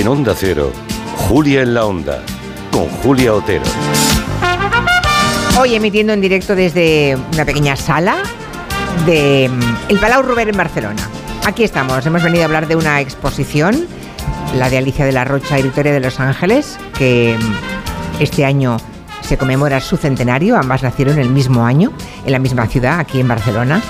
En 0.00 0.08
Onda 0.08 0.34
Cero, 0.34 0.72
Julia 1.28 1.60
en 1.60 1.74
la 1.74 1.84
Onda, 1.84 2.22
con 2.70 2.88
Julia 2.88 3.34
Otero. 3.34 3.64
Hoy 5.60 5.74
emitiendo 5.74 6.14
en 6.14 6.22
directo 6.22 6.56
desde 6.56 7.18
una 7.34 7.44
pequeña 7.44 7.76
sala 7.76 8.22
de 9.04 9.50
mm, 9.52 9.90
el 9.90 9.98
Palau 9.98 10.22
Ruber 10.22 10.48
en 10.48 10.56
Barcelona. 10.56 11.06
Aquí 11.44 11.64
estamos, 11.64 12.06
hemos 12.06 12.22
venido 12.22 12.44
a 12.44 12.46
hablar 12.46 12.66
de 12.66 12.76
una 12.76 13.02
exposición, 13.02 13.86
la 14.56 14.70
de 14.70 14.78
Alicia 14.78 15.04
de 15.04 15.12
la 15.12 15.26
Rocha 15.26 15.58
y 15.58 15.64
Victoria 15.64 15.92
de 15.92 16.00
los 16.00 16.18
Ángeles, 16.18 16.78
que 16.96 17.36
mm, 17.38 18.22
este 18.22 18.46
año 18.46 18.78
se 19.20 19.36
conmemora 19.36 19.82
su 19.82 19.98
centenario, 19.98 20.56
ambas 20.56 20.82
nacieron 20.82 21.18
el 21.18 21.28
mismo 21.28 21.66
año, 21.66 21.92
en 22.24 22.32
la 22.32 22.38
misma 22.38 22.66
ciudad, 22.68 23.00
aquí 23.00 23.20
en 23.20 23.28
Barcelona. 23.28 23.82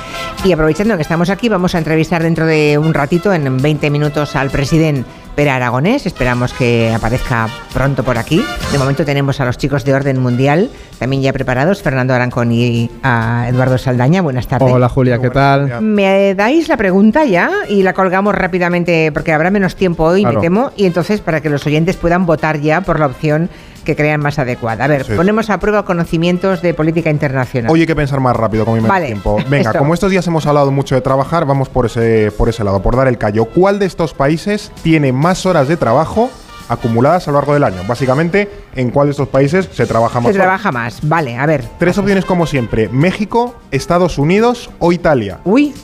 Y 0.44 0.50
aprovechando 0.50 0.96
que 0.96 1.02
estamos 1.02 1.30
aquí, 1.30 1.48
vamos 1.48 1.76
a 1.76 1.78
entrevistar 1.78 2.24
dentro 2.24 2.46
de 2.46 2.78
un 2.78 2.94
ratito, 2.94 3.32
en 3.32 3.58
20 3.58 3.90
minutos, 3.90 4.34
al 4.34 4.50
presidente 4.50 5.19
Pera 5.34 5.56
Aragonés. 5.56 6.06
Esperamos 6.06 6.52
que 6.52 6.92
aparezca 6.94 7.48
pronto 7.72 8.02
por 8.04 8.18
aquí. 8.18 8.44
De 8.72 8.78
momento 8.78 9.04
tenemos 9.04 9.40
a 9.40 9.44
los 9.44 9.58
chicos 9.58 9.84
de 9.84 9.94
Orden 9.94 10.20
Mundial 10.20 10.70
también 11.00 11.22
ya 11.22 11.32
preparados, 11.32 11.82
Fernando 11.82 12.12
Arancón 12.12 12.52
y 12.52 12.90
a 13.02 13.46
Eduardo 13.48 13.78
Saldaña. 13.78 14.20
Buenas 14.20 14.46
tardes. 14.46 14.70
Hola 14.70 14.90
Julia, 14.90 15.18
¿qué 15.18 15.30
tal? 15.30 15.80
Me 15.80 16.34
dais 16.34 16.68
la 16.68 16.76
pregunta 16.76 17.24
ya 17.24 17.50
y 17.70 17.82
la 17.82 17.94
colgamos 17.94 18.34
rápidamente 18.34 19.10
porque 19.10 19.32
habrá 19.32 19.50
menos 19.50 19.76
tiempo 19.76 20.04
hoy, 20.04 20.26
me 20.26 20.36
temo, 20.36 20.72
y 20.76 20.84
entonces 20.84 21.22
para 21.22 21.40
que 21.40 21.48
los 21.48 21.66
oyentes 21.66 21.96
puedan 21.96 22.26
votar 22.26 22.60
ya 22.60 22.82
por 22.82 23.00
la 23.00 23.06
opción 23.06 23.48
que 23.84 23.96
crean 23.96 24.20
más 24.20 24.38
adecuada. 24.38 24.84
A 24.84 24.88
ver, 24.88 25.06
ponemos 25.16 25.50
a 25.50 25.58
prueba 25.58 25.84
conocimientos 25.84 26.62
de 26.62 26.74
política 26.74 27.10
internacional. 27.10 27.70
Oye, 27.70 27.82
hay 27.82 27.86
que 27.86 27.96
pensar 27.96 28.20
más 28.20 28.36
rápido 28.36 28.64
con 28.64 28.74
mi 28.74 28.86
vale, 28.86 29.06
tiempo. 29.06 29.38
Venga, 29.48 29.72
como 29.72 29.94
estos 29.94 30.10
días 30.10 30.26
hemos 30.26 30.46
hablado 30.46 30.70
mucho 30.70 30.94
de 30.94 31.00
trabajar, 31.00 31.46
vamos 31.46 31.68
por 31.68 31.86
ese, 31.86 32.32
por 32.36 32.48
ese 32.48 32.64
lado, 32.64 32.82
por 32.82 32.96
dar 32.96 33.08
el 33.08 33.18
callo. 33.18 33.46
¿Cuál 33.46 33.78
de 33.78 33.86
estos 33.86 34.14
países 34.14 34.72
tiene 34.82 35.12
más 35.12 35.46
horas 35.46 35.68
de 35.68 35.76
trabajo 35.76 36.30
acumuladas 36.70 37.26
a 37.26 37.32
lo 37.32 37.38
largo 37.38 37.52
del 37.52 37.64
año. 37.64 37.82
Básicamente, 37.86 38.48
¿en 38.76 38.90
cuál 38.90 39.08
de 39.08 39.10
estos 39.10 39.28
países 39.28 39.68
se 39.72 39.86
trabaja 39.86 40.20
más? 40.20 40.32
Se 40.32 40.38
trabaja 40.38 40.70
más, 40.70 41.00
vale, 41.02 41.36
a 41.36 41.44
ver. 41.44 41.64
Tres 41.78 41.98
opciones 41.98 42.24
como 42.24 42.46
siempre, 42.46 42.88
México, 42.88 43.56
Estados 43.72 44.18
Unidos 44.18 44.70
o 44.78 44.92
Italia. 44.92 45.40
Uy. 45.44 45.74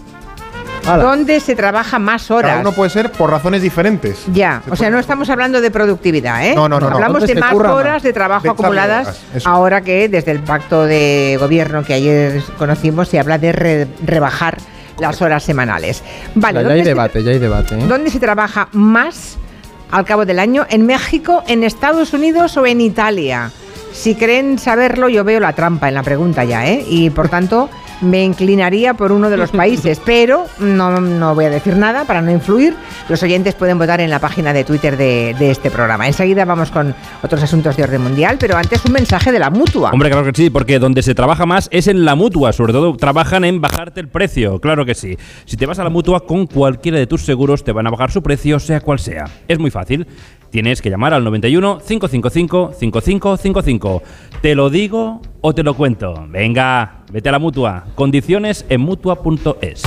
¿Dónde 0.87 1.41
se 1.41 1.55
trabaja 1.55 1.99
más 1.99 2.31
horas? 2.31 2.51
Cada 2.51 2.61
uno 2.63 2.73
puede 2.73 2.91
ser 2.91 3.13
por 3.13 3.31
razones 3.31 3.63
diferentes. 3.63 4.25
Ya, 4.33 4.63
o 4.71 4.77
sea, 4.77 4.91
no 4.91 4.99
estamos 4.99 5.29
hablando 5.31 5.61
de 5.61 5.71
productividad, 5.71 6.47
¿eh? 6.47 6.55
No, 6.55 6.69
no, 6.69 6.81
no. 6.81 6.89
Hablamos 6.89 7.27
de 7.27 7.35
más 7.35 7.55
horas 7.55 8.03
de 8.03 8.13
trabajo 8.13 8.51
acumuladas, 8.51 9.21
ahora 9.45 9.81
que 9.81 10.09
desde 10.09 10.31
el 10.33 10.41
pacto 10.41 10.85
de 10.85 11.37
gobierno 11.41 11.83
que 11.83 11.95
ayer 11.95 12.43
conocimos 12.59 13.09
se 13.09 13.19
habla 13.19 13.39
de 13.39 13.87
rebajar 14.05 14.59
las 14.99 15.21
horas 15.21 15.43
semanales. 15.43 16.03
Vale, 16.35 16.63
ya, 16.63 16.71
hay 16.71 16.83
debate, 16.83 17.23
ya 17.23 17.33
hay 17.33 17.39
debate. 17.39 17.75
¿eh? 17.75 17.85
¿Dónde 17.87 18.11
se 18.11 18.19
trabaja 18.19 18.69
más 18.73 19.37
al 19.91 20.05
cabo 20.05 20.25
del 20.25 20.39
año 20.39 20.67
en 20.69 20.87
México, 20.87 21.43
en 21.47 21.65
Estados 21.65 22.13
Unidos 22.13 22.57
o 22.57 22.67
en 22.67 22.81
Italia. 22.81 23.51
Si 23.93 24.15
creen 24.15 24.59
saberlo, 24.59 25.09
yo 25.09 25.25
veo 25.25 25.41
la 25.41 25.55
trampa 25.55 25.89
en 25.89 25.95
la 25.95 26.03
pregunta 26.03 26.45
ya, 26.45 26.67
¿eh? 26.67 26.85
Y 26.87 27.11
por 27.11 27.29
tanto, 27.29 27.71
me 28.01 28.25
inclinaría 28.25 28.95
por 28.95 29.13
uno 29.13 29.31
de 29.31 29.37
los 29.37 29.51
países, 29.53 30.01
pero 30.05 30.47
no, 30.59 31.01
no, 31.01 31.35
voy 31.35 31.47
a 31.47 31.51
decir 31.51 31.77
nada 31.77 32.05
para 32.05 32.21
no 32.21 32.31
influir. 32.31 32.75
Los 33.09 33.23
oyentes 33.23 33.55
pueden 33.55 33.79
votar 33.79 34.01
en 34.01 34.11
la 34.11 34.19
página 34.19 34.53
de 34.53 34.65
Twitter 34.65 34.97
de, 34.97 35.35
de, 35.39 35.51
este 35.51 35.71
programa. 35.71 36.07
Enseguida 36.07 36.45
vamos 36.45 36.71
con 36.71 36.95
otros 37.23 37.43
asuntos 37.43 37.77
de 37.77 37.85
orden 37.85 38.03
mundial, 38.03 38.37
pero 38.39 38.57
antes 38.57 38.85
un 38.85 38.93
mensaje 38.93 39.33
de 39.33 39.39
la 39.39 39.51
mutua. 39.51 39.91
Hombre, 39.91 40.11
claro 40.11 40.25
que 40.25 40.33
sí, 40.35 40.51
porque 40.51 40.79
donde 40.79 41.03
se 41.03 41.15
trabaja 41.15 41.47
más 41.47 41.69
es 41.73 41.87
en 41.87 42.05
la 42.05 42.15
mutua, 42.15 42.53
sobre 42.53 42.73
todo 42.73 42.97
trabajan 42.97 43.45
en 43.45 43.61
bajarte 43.61 44.01
el 44.01 44.09
precio, 44.09 44.61
claro 44.61 44.85
que 44.85 44.95
sí. 44.95 45.17
Si 45.45 45.57
te 45.57 45.67
vas 45.67 45.79
a 45.79 45.85
la 45.85 45.91
mutua 45.91 46.27
con 46.27 46.47
cualquiera 46.47 46.99
de 46.99 47.07
tus 47.07 47.23
seguros, 47.23 47.65
te 47.65 47.73
van 47.73 47.87
a 47.87 47.91
bajar 47.91 48.11
su 48.11 48.23
precio, 48.23 48.59
sea 48.59 48.81
cual 48.81 48.99
sea. 48.99 49.25
Es 49.49 49.59
muy 49.59 49.71
fácil. 49.71 50.07
Tienes 50.57 50.81
que 50.81 50.89
llamar 50.89 51.13
al 51.13 51.23
91 51.23 51.81
555 51.87 52.73
5555. 52.79 54.03
¿Te 54.41 54.55
lo 54.55 54.71
digo 54.71 55.21
o 55.43 55.55
te 55.55 55.63
lo 55.63 55.75
cuento? 55.75 56.15
Venga, 56.31 57.03
vete 57.13 57.29
a 57.29 57.33
la 57.33 57.39
mutua. 57.39 57.85
Condiciones 57.95 58.65
en 58.71 58.81
mutua.es. 58.81 59.83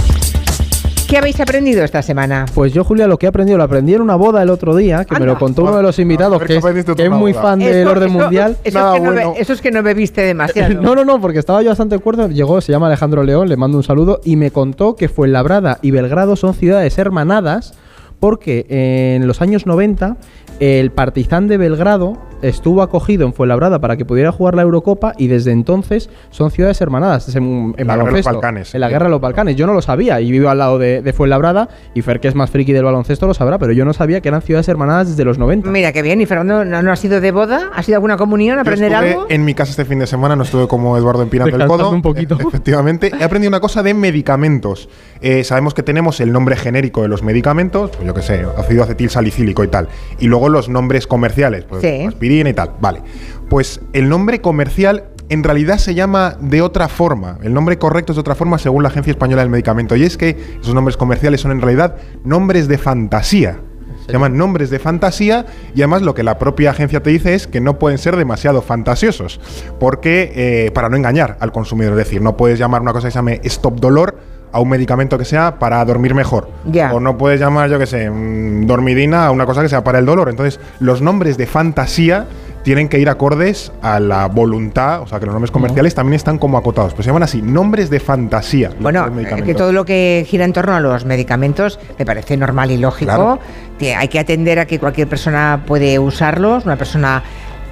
¿Qué 1.08 1.18
habéis 1.18 1.40
aprendido 1.40 1.84
esta 1.84 2.04
semana? 2.04 2.46
Pues 2.54 2.72
yo, 2.72 2.84
Julia, 2.84 3.08
lo 3.08 3.18
que 3.18 3.26
he 3.26 3.30
aprendido, 3.30 3.58
lo 3.58 3.64
aprendí 3.64 3.96
en 3.96 4.02
una 4.02 4.16
boda 4.16 4.44
el 4.44 4.52
otro 4.52 4.76
día, 4.76 5.06
que 5.06 5.20
me 5.20 5.26
lo 5.26 5.40
contó 5.40 5.64
uno 5.64 5.76
de 5.76 5.82
los 5.82 5.98
invitados, 5.98 6.40
que 6.44 6.58
es, 6.58 7.10
muy 7.10 7.34
fan 7.34 7.58
del 7.58 7.88
orden 7.88 8.12
mundial. 8.12 8.56
Eso, 8.64 8.94
es 8.94 9.02
que 9.02 9.08
no 9.08 9.34
eso 9.38 9.54
es 9.54 9.62
que 9.62 9.72
no 9.72 9.82
bebiste 9.82 10.22
demasiado. 10.22 10.76
no, 10.84 10.94
no, 10.94 11.04
no, 11.04 11.20
porque 11.20 11.40
estaba 11.40 11.64
yo 11.64 11.70
bastante 11.70 11.96
acuerdo. 11.96 12.30
Llegó, 12.30 12.62
se 12.62 12.72
llama 12.72 12.86
Alejandro 12.86 13.24
León, 13.24 13.50
le 13.50 13.58
mando 13.58 13.76
un 13.76 13.84
saludo, 13.84 14.22
y 14.24 14.36
me 14.36 14.52
contó 14.52 14.96
que 14.96 15.10
Fuenlabrada 15.10 15.80
y 15.82 15.90
Belgrado 15.90 16.36
son 16.36 16.54
ciudades 16.54 16.96
hermanadas 17.00 17.74
porque 18.20 18.66
en 18.70 19.28
los 19.28 19.42
años 19.42 19.66
90 19.66 20.18
el 20.60 20.92
Partizan 20.92 21.48
de 21.48 21.58
Belgrado 21.58 22.29
estuvo 22.42 22.82
acogido 22.82 23.26
en 23.26 23.34
Fuenlabrada 23.34 23.80
para 23.80 23.98
que 23.98 24.06
pudiera 24.06 24.32
jugar 24.32 24.56
la 24.56 24.62
Eurocopa 24.62 25.14
y 25.18 25.28
desde 25.28 25.52
entonces 25.52 26.10
son 26.30 26.52
ciudades 26.52 26.80
hermanadas 26.82 27.36
en, 27.36 27.76
la 27.78 27.96
guerra 27.96 28.06
de 28.06 28.12
los 28.12 28.26
Balcanes. 28.26 28.76
En 28.76 28.82
la 28.82 28.90
guerra 28.90 29.06
de 29.06 29.12
los 29.12 29.22
Balcanes. 29.22 29.56
Yo 29.56 29.68
no 29.68 29.74
lo 29.74 29.82
sabía 29.82 30.22
y 30.22 30.32
vivo 30.32 30.50
al 30.50 30.58
lado 30.58 30.78
de, 30.78 31.14
Fuenlabrada 31.14 31.70
y 31.94 32.02
Fer, 32.02 32.20
que 32.20 32.28
es 32.28 32.36
más 32.36 32.50
friki 32.50 32.72
del 32.72 32.84
baloncesto, 32.84 33.28
lo 33.28 33.34
sabrá, 33.34 33.58
pero 33.58 33.74
yo 33.74 33.84
no 33.86 33.94
sabía 33.94 34.22
que 34.22 34.30
eran 34.30 34.42
ciudades 34.42 34.68
hermanadas 34.70 35.10
desde 35.10 35.26
los 35.26 35.38
90. 35.38 35.70
Mira, 35.70 35.92
qué 35.92 36.02
bien. 36.02 36.22
¿Y 36.22 36.26
Fernando 36.26 36.64
no, 36.66 36.92
ha 36.92 36.96
sido 36.96 37.20
de 37.20 37.32
boda? 37.32 37.72
¿Ha 37.74 37.84
sido 37.84 37.98
alguna 37.98 38.18
comunión? 38.18 38.60
¿Aprender 38.60 38.94
algo? 38.94 39.26
En 39.30 39.44
mi 39.46 39.54
casa 39.54 39.72
este 39.72 39.86
fin 39.86 40.00
de 40.00 40.08
semana 40.08 40.36
no 40.36 40.44
estuve 40.44 40.68
como 40.68 40.98
Eduardo 40.98 41.24
empinando 41.24 41.56
el 41.56 41.66
codo. 41.66 41.90
un 41.90 42.02
poquito. 42.02 42.38
E, 42.40 42.44
efectivamente. 42.48 43.12
He 43.20 43.24
aprendido 43.24 43.50
una 43.50 43.60
cosa 43.60 43.84
de 43.84 43.94
medicamentos. 43.94 44.90
Eh, 45.22 45.44
sabemos 45.44 45.74
que 45.74 45.84
tenemos 45.84 46.20
el 46.20 46.32
nombre 46.32 46.56
genérico 46.56 47.02
de 47.02 47.08
los 47.08 47.24
medicamentos, 47.24 47.92
pues 47.92 48.06
yo 48.06 48.14
qué 48.14 48.22
sé, 48.22 48.46
ácido 48.58 48.84
acetil 48.84 49.10
salicílico 49.10 49.64
y 49.64 49.68
tal. 49.68 49.88
Y 50.20 50.28
luego 50.28 50.50
los 50.50 50.70
nombres 50.70 51.08
comerciales, 51.08 51.66
pues 51.66 51.82
y 52.30 52.54
tal. 52.54 52.74
Vale. 52.80 53.02
Pues 53.50 53.82
el 53.94 54.10
nombre 54.10 54.42
comercial 54.42 55.06
en 55.30 55.44
realidad 55.44 55.78
se 55.78 55.94
llama 55.94 56.38
de 56.40 56.62
otra 56.62 56.88
forma. 56.88 57.38
El 57.44 57.54
nombre 57.54 57.78
correcto 57.78 58.12
es 58.12 58.18
de 58.18 58.22
otra 58.22 58.36
forma 58.36 58.58
según 58.58 58.84
la 58.84 58.90
Agencia 58.90 59.12
Española 59.12 59.42
del 59.42 59.52
Medicamento. 59.52 59.96
Y 59.96 60.04
es 60.04 60.18
que 60.18 60.58
esos 60.62 60.74
nombres 60.74 60.98
comerciales 60.98 61.42
son 61.42 61.52
en 61.52 61.62
realidad 61.62 61.96
nombres 62.24 62.68
de 62.68 62.78
fantasía. 62.78 63.60
Se 64.06 64.14
llaman 64.14 64.38
nombres 64.38 64.72
de 64.72 64.80
fantasía 64.80 65.46
y 65.76 65.82
además 65.82 66.02
lo 66.02 66.16
que 66.16 66.24
la 66.24 66.40
propia 66.40 66.72
agencia 66.72 67.04
te 67.04 67.12
dice 67.12 67.36
es 67.36 67.46
que 67.46 67.62
no 67.62 67.78
pueden 67.78 68.00
ser 68.00 68.16
demasiado 68.16 68.64
fantasiosos. 68.64 69.40
Porque, 69.80 70.32
eh, 70.36 70.72
para 70.72 70.90
no 70.90 70.98
engañar 70.98 71.38
al 71.40 71.52
consumidor, 71.52 71.94
es 71.94 72.06
decir, 72.06 72.22
no 72.22 72.36
puedes 72.36 72.58
llamar 72.58 72.82
una 72.82 72.92
cosa 72.92 73.10
que 73.10 73.12
se 73.12 73.18
llame 73.20 73.40
stop 73.44 73.80
dolor 73.80 74.18
a 74.52 74.60
un 74.60 74.70
medicamento 74.70 75.18
que 75.18 75.26
sea 75.26 75.60
para 75.60 75.84
dormir 75.86 76.14
mejor. 76.14 76.50
O 76.92 77.00
no 77.00 77.18
puedes 77.18 77.40
llamar, 77.40 77.70
yo 77.70 77.80
que 77.80 77.86
sé, 77.86 78.10
mm, 78.10 78.66
dormidina 78.66 79.28
a 79.28 79.32
una 79.32 79.46
cosa 79.46 79.62
que 79.62 79.70
sea 79.70 79.84
para 79.84 80.00
el 80.00 80.06
dolor. 80.06 80.30
Entonces, 80.30 80.60
los 80.80 81.02
nombres 81.02 81.38
de 81.38 81.46
fantasía 81.46 82.28
tienen 82.64 82.90
que 82.90 83.00
ir 83.00 83.10
acordes 83.10 83.72
a 83.82 84.00
la 84.00 84.28
voluntad, 84.28 85.02
o 85.02 85.08
sea 85.08 85.20
que 85.20 85.26
los 85.26 85.34
nombres 85.34 85.52
comerciales 85.52 85.96
también 85.96 86.16
están 86.16 86.38
como 86.38 86.58
acotados, 86.58 86.94
pues 86.94 87.06
se 87.06 87.10
llaman 87.10 87.24
así, 87.24 87.42
nombres 87.42 87.90
de 87.90 88.00
fantasía. 88.00 88.72
Bueno, 88.80 89.10
que 89.46 89.56
todo 89.56 89.72
lo 89.72 89.86
que 89.86 90.26
gira 90.28 90.46
en 90.46 90.54
torno 90.54 90.74
a 90.74 90.80
los 90.80 91.06
medicamentos 91.06 91.80
me 91.98 92.06
parece 92.06 92.36
normal 92.38 92.72
y 92.72 92.78
lógico, 92.78 93.40
que 93.78 93.96
hay 93.96 94.08
que 94.10 94.20
atender 94.20 94.60
a 94.60 94.66
que 94.66 94.78
cualquier 94.78 95.08
persona 95.08 95.64
puede 95.66 96.00
usarlos, 96.00 96.66
una 96.66 96.76
persona 96.76 97.24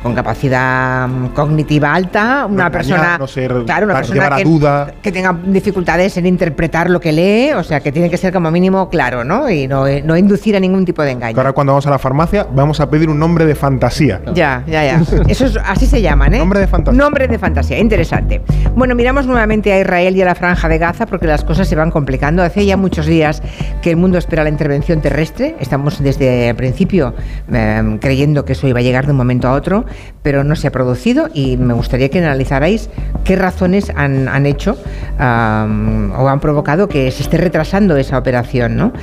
con 0.07 0.15
capacidad 0.15 1.05
mm, 1.05 1.27
cognitiva 1.33 1.93
alta, 1.93 2.45
una 2.49 2.71
persona, 2.71 3.19
claro, 3.65 3.85
una 3.87 3.95
persona 3.95 4.37
que, 4.37 4.43
duda. 4.45 4.93
que, 5.01 5.11
tenga 5.11 5.37
dificultades 5.45 6.15
en 6.15 6.25
interpretar 6.25 6.89
lo 6.89 7.01
que 7.01 7.11
lee, 7.11 7.51
o 7.51 7.63
sea, 7.63 7.81
que 7.81 7.91
tiene 7.91 8.09
que 8.09 8.15
ser 8.15 8.31
como 8.31 8.49
mínimo 8.49 8.89
claro, 8.89 9.25
¿no? 9.25 9.49
Y 9.49 9.67
no, 9.67 9.83
no 10.05 10.15
inducir 10.15 10.55
a 10.55 10.61
ningún 10.61 10.85
tipo 10.85 11.03
de 11.03 11.11
engaño. 11.11 11.37
Ahora 11.37 11.51
cuando 11.51 11.73
vamos 11.73 11.85
a 11.87 11.89
la 11.89 11.99
farmacia 11.99 12.47
vamos 12.49 12.79
a 12.79 12.89
pedir 12.89 13.09
un 13.09 13.19
nombre 13.19 13.45
de 13.45 13.53
fantasía. 13.53 14.21
Ya, 14.33 14.63
ya, 14.65 14.85
ya. 14.85 15.01
Eso 15.27 15.45
es, 15.45 15.57
así 15.57 15.85
se 15.85 16.01
llaman, 16.01 16.33
¿eh? 16.35 16.39
Nombre 16.39 16.61
de 16.61 16.67
fantasía. 16.67 16.97
Nombre 16.97 17.27
de 17.27 17.37
fantasía, 17.37 17.77
interesante. 17.77 18.41
Bueno, 18.73 18.95
miramos 18.95 19.25
nuevamente 19.25 19.73
a 19.73 19.81
Israel 19.81 20.15
y 20.15 20.21
a 20.21 20.25
la 20.25 20.35
franja 20.35 20.69
de 20.69 20.77
Gaza 20.77 21.05
porque 21.05 21.27
las 21.27 21.43
cosas 21.43 21.67
se 21.67 21.75
van 21.75 21.91
complicando. 21.91 22.43
Hace 22.43 22.65
ya 22.65 22.77
muchos 22.77 23.07
días 23.07 23.43
que 23.81 23.89
el 23.89 23.97
mundo 23.97 24.17
espera 24.17 24.45
la 24.45 24.49
intervención 24.49 25.01
terrestre. 25.01 25.57
Estamos 25.59 26.01
desde 26.01 26.47
el 26.47 26.55
principio 26.55 27.13
em, 27.51 27.97
creyendo 27.97 28.45
que 28.45 28.53
eso 28.53 28.69
iba 28.69 28.79
a 28.79 28.83
llegar 28.83 29.05
de 29.05 29.11
un 29.11 29.17
momento 29.17 29.49
a 29.49 29.53
otro 29.53 29.85
pero 30.23 30.43
no 30.43 30.55
se 30.55 30.67
ha 30.67 30.71
producido 30.71 31.29
y 31.33 31.57
me 31.57 31.73
gustaría 31.73 32.09
que 32.09 32.19
analizarais 32.19 32.89
qué 33.23 33.35
razones 33.35 33.91
han, 33.95 34.45
hecho 34.45 34.77
o 35.19 35.21
han 35.21 36.39
provocado 36.39 36.87
que 36.87 37.09
se 37.11 37.23
esté 37.23 37.37
retrasando 37.37 37.97
esa 37.97 38.17
operación. 38.17 38.75
¿no? 38.75 38.93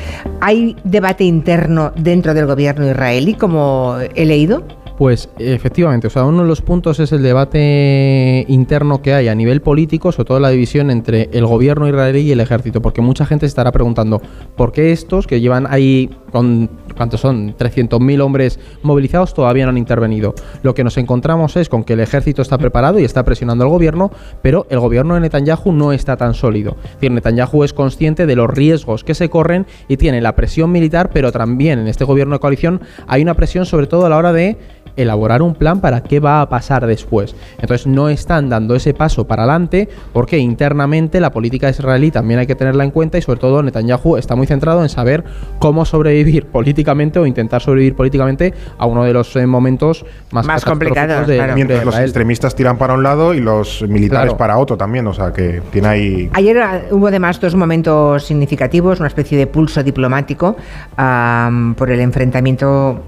¿Hay 0.40 0.76
debate 0.84 1.24
interno 1.24 1.92
dentro 1.96 2.34
del 2.34 2.46
gobierno 2.46 2.88
israelí, 2.88 3.34
como 3.34 3.96
he 4.14 4.24
leído? 4.24 4.64
Pues 4.96 5.28
efectivamente, 5.38 6.06
o 6.06 6.10
sea, 6.10 6.24
uno 6.24 6.42
de 6.42 6.48
los 6.48 6.62
puntos 6.62 7.00
es 7.00 7.10
el 7.10 7.22
debate 7.22 8.44
interno 8.46 9.02
que 9.02 9.12
hay 9.12 9.26
a 9.26 9.34
nivel 9.34 9.60
político, 9.60 10.12
sobre 10.12 10.26
todo 10.28 10.40
la 10.40 10.50
división 10.50 10.90
entre 10.92 11.30
el 11.32 11.46
gobierno 11.46 11.88
israelí 11.88 12.20
y 12.20 12.30
el 12.30 12.38
ejército, 12.38 12.80
porque 12.80 13.00
mucha 13.00 13.26
gente 13.26 13.44
estará 13.44 13.72
preguntando, 13.72 14.22
¿por 14.56 14.70
qué 14.70 14.92
estos 14.92 15.26
que 15.26 15.40
llevan 15.40 15.66
ahí 15.68 16.10
con 16.34 16.68
¿cuántos 16.96 17.20
son? 17.20 17.56
300.000 17.56 18.20
hombres 18.20 18.58
movilizados 18.82 19.34
todavía 19.34 19.66
no 19.66 19.70
han 19.70 19.78
intervenido. 19.78 20.34
Lo 20.64 20.74
que 20.74 20.82
nos 20.82 20.98
encontramos 20.98 21.56
es 21.56 21.68
con 21.68 21.84
que 21.84 21.92
el 21.92 22.00
ejército 22.00 22.42
está 22.42 22.58
preparado 22.58 22.98
y 22.98 23.04
está 23.04 23.22
presionando 23.22 23.62
al 23.62 23.70
gobierno, 23.70 24.10
pero 24.42 24.66
el 24.68 24.80
gobierno 24.80 25.14
de 25.14 25.20
Netanyahu 25.20 25.70
no 25.70 25.92
está 25.92 26.16
tan 26.16 26.34
sólido. 26.34 26.76
Es 26.82 26.94
decir, 26.94 27.12
Netanyahu 27.12 27.62
es 27.62 27.72
consciente 27.72 28.26
de 28.26 28.34
los 28.34 28.50
riesgos 28.50 29.04
que 29.04 29.14
se 29.14 29.30
corren 29.30 29.64
y 29.86 29.96
tiene 29.96 30.20
la 30.20 30.34
presión 30.34 30.72
militar, 30.72 31.10
pero 31.12 31.30
también 31.30 31.78
en 31.78 31.86
este 31.86 32.02
gobierno 32.02 32.34
de 32.34 32.40
coalición 32.40 32.80
hay 33.06 33.22
una 33.22 33.34
presión 33.34 33.64
sobre 33.64 33.86
todo 33.86 34.06
a 34.06 34.08
la 34.08 34.16
hora 34.16 34.32
de 34.32 34.58
elaborar 34.96 35.42
un 35.42 35.54
plan 35.54 35.80
para 35.80 36.02
qué 36.02 36.20
va 36.20 36.40
a 36.40 36.48
pasar 36.48 36.86
después. 36.86 37.34
Entonces 37.60 37.86
no 37.86 38.08
están 38.08 38.48
dando 38.48 38.74
ese 38.74 38.94
paso 38.94 39.26
para 39.26 39.42
adelante 39.42 39.88
porque 40.12 40.38
internamente 40.38 41.20
la 41.20 41.30
política 41.32 41.68
israelí 41.68 42.10
también 42.10 42.40
hay 42.40 42.46
que 42.46 42.54
tenerla 42.54 42.84
en 42.84 42.90
cuenta 42.90 43.18
y 43.18 43.22
sobre 43.22 43.40
todo 43.40 43.62
Netanyahu 43.62 44.16
está 44.16 44.36
muy 44.36 44.46
centrado 44.46 44.82
en 44.82 44.88
saber 44.88 45.24
cómo 45.58 45.84
sobrevivir 45.84 46.23
políticamente 46.52 47.18
o 47.18 47.26
intentar 47.26 47.62
sobrevivir 47.62 47.94
políticamente 47.94 48.54
a 48.78 48.86
uno 48.86 49.04
de 49.04 49.12
los 49.12 49.34
eh, 49.36 49.46
momentos 49.46 50.04
más, 50.30 50.46
más 50.46 50.64
complicados. 50.64 51.26
De, 51.26 51.54
Mientras 51.54 51.84
los 51.84 51.98
extremistas 51.98 52.54
tiran 52.54 52.78
para 52.78 52.94
un 52.94 53.02
lado 53.02 53.34
y 53.34 53.40
los 53.40 53.82
militares 53.88 54.34
para 54.34 54.58
otro 54.58 54.76
también, 54.76 55.06
o 55.06 55.14
sea 55.14 55.32
que 55.32 55.62
tiene 55.70 55.88
ahí... 55.88 56.30
Ayer 56.32 56.58
ah, 56.58 56.82
hubo 56.90 57.08
además 57.08 57.40
dos 57.40 57.54
momentos 57.54 58.24
significativos, 58.24 58.98
una 59.00 59.08
especie 59.08 59.38
de 59.38 59.46
pulso 59.46 59.82
diplomático 59.82 60.56
por 60.96 61.90
el 61.90 62.00
enfrentamiento 62.00 63.02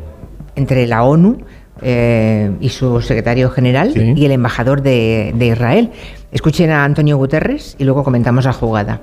entre 0.54 0.86
la 0.86 1.04
ONU 1.04 1.38
eh, 1.82 2.50
y 2.60 2.70
su 2.70 3.02
secretario 3.02 3.50
general 3.50 3.92
y 3.94 4.24
el 4.24 4.32
embajador 4.32 4.82
de, 4.82 5.32
de 5.36 5.46
Israel. 5.48 5.90
Escuchen 6.32 6.70
a 6.70 6.84
Antonio 6.84 7.16
Guterres 7.16 7.76
y 7.78 7.84
luego 7.84 8.02
comentamos 8.02 8.44
la 8.44 8.52
jugada. 8.52 9.00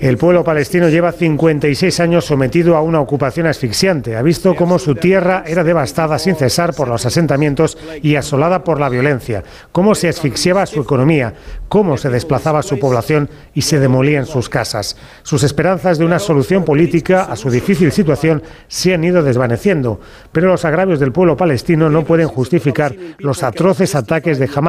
El 0.00 0.16
pueblo 0.16 0.44
palestino 0.44 0.88
lleva 0.88 1.10
56 1.10 2.00
años 2.00 2.24
sometido 2.24 2.76
a 2.76 2.82
una 2.82 3.00
ocupación 3.00 3.48
asfixiante. 3.48 4.16
Ha 4.16 4.22
visto 4.22 4.54
cómo 4.54 4.78
su 4.78 4.94
tierra 4.94 5.42
era 5.46 5.64
devastada 5.64 6.18
sin 6.20 6.36
cesar 6.36 6.74
por 6.74 6.86
los 6.86 7.04
asentamientos 7.04 7.78
y 8.00 8.14
asolada 8.14 8.62
por 8.62 8.78
la 8.78 8.88
violencia, 8.88 9.42
cómo 9.72 9.96
se 9.96 10.08
asfixiaba 10.08 10.66
su 10.66 10.80
economía, 10.80 11.34
cómo 11.68 11.96
se 11.96 12.08
desplazaba 12.08 12.62
su 12.62 12.78
población 12.78 13.28
y 13.54 13.62
se 13.62 13.80
demolían 13.80 14.26
sus 14.26 14.48
casas. 14.48 14.96
Sus 15.22 15.42
esperanzas 15.42 15.98
de 15.98 16.04
una 16.04 16.20
solución 16.20 16.64
política 16.64 17.24
a 17.24 17.34
su 17.34 17.50
difícil 17.50 17.90
situación 17.90 18.42
se 18.68 18.94
han 18.94 19.02
ido 19.02 19.22
desvaneciendo, 19.22 20.00
pero 20.30 20.48
los 20.48 20.64
agravios 20.64 21.00
del 21.00 21.12
pueblo 21.12 21.36
palestino 21.36 21.90
no 21.90 22.04
pueden 22.04 22.28
justificar 22.28 22.94
los 23.18 23.42
atroces 23.42 23.94
ataques 23.96 24.38
de 24.38 24.48
Hamas 24.54 24.59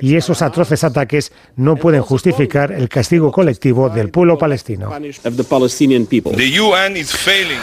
y 0.00 0.16
esos 0.16 0.42
atroces 0.42 0.84
ataques 0.84 1.32
no 1.56 1.76
pueden 1.76 2.02
justificar 2.02 2.72
el 2.72 2.88
castigo 2.88 3.32
colectivo 3.32 3.88
del 3.88 4.10
pueblo 4.10 4.38
palestino. 4.38 4.90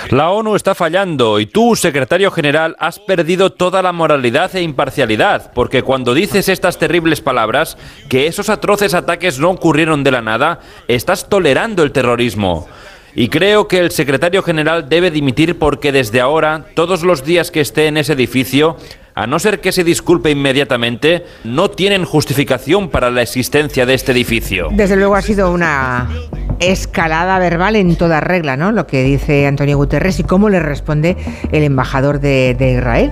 La 0.09 0.29
ONU 0.29 0.55
está 0.55 0.75
fallando 0.75 1.39
y 1.39 1.45
tú, 1.45 1.75
secretario 1.75 2.31
general, 2.31 2.75
has 2.79 2.99
perdido 2.99 3.51
toda 3.51 3.81
la 3.81 3.91
moralidad 3.91 4.55
e 4.55 4.61
imparcialidad, 4.61 5.51
porque 5.53 5.83
cuando 5.83 6.13
dices 6.13 6.49
estas 6.49 6.77
terribles 6.77 7.21
palabras, 7.21 7.77
que 8.09 8.27
esos 8.27 8.49
atroces 8.49 8.93
ataques 8.93 9.39
no 9.39 9.49
ocurrieron 9.49 10.03
de 10.03 10.11
la 10.11 10.21
nada, 10.21 10.59
estás 10.87 11.29
tolerando 11.29 11.83
el 11.83 11.91
terrorismo. 11.91 12.67
Y 13.15 13.29
creo 13.29 13.67
que 13.67 13.79
el 13.79 13.89
secretario 13.89 14.43
general 14.43 14.89
debe 14.89 15.09
dimitir 15.09 15.57
porque 15.57 15.91
desde 15.91 16.21
ahora, 16.21 16.67
todos 16.75 17.01
los 17.01 17.23
días 17.25 17.49
que 17.49 17.61
esté 17.61 17.87
en 17.87 17.97
ese 17.97 18.13
edificio, 18.13 18.77
a 19.17 19.25
no 19.25 19.39
ser 19.39 19.61
que 19.61 19.71
se 19.71 19.83
disculpe 19.83 20.29
inmediatamente, 20.29 21.25
no 21.43 21.71
tienen 21.71 22.05
justificación 22.05 22.89
para 22.89 23.09
la 23.09 23.23
existencia 23.23 23.87
de 23.87 23.95
este 23.95 24.11
edificio. 24.11 24.67
Desde 24.71 24.95
luego 24.95 25.15
ha 25.15 25.23
sido 25.23 25.51
una 25.51 26.07
escalada 26.59 27.39
verbal 27.39 27.75
en 27.77 27.95
toda 27.95 28.21
regla, 28.21 28.57
¿no? 28.57 28.71
Lo 28.71 28.85
que 28.85 29.01
dice 29.01 29.47
Antonio 29.47 29.75
Guterres 29.75 30.19
y 30.19 30.23
cómo 30.23 30.49
le 30.49 30.59
responde 30.59 31.17
el 31.51 31.63
embajador 31.63 32.19
de, 32.19 32.55
de 32.59 32.73
Israel. 32.73 33.11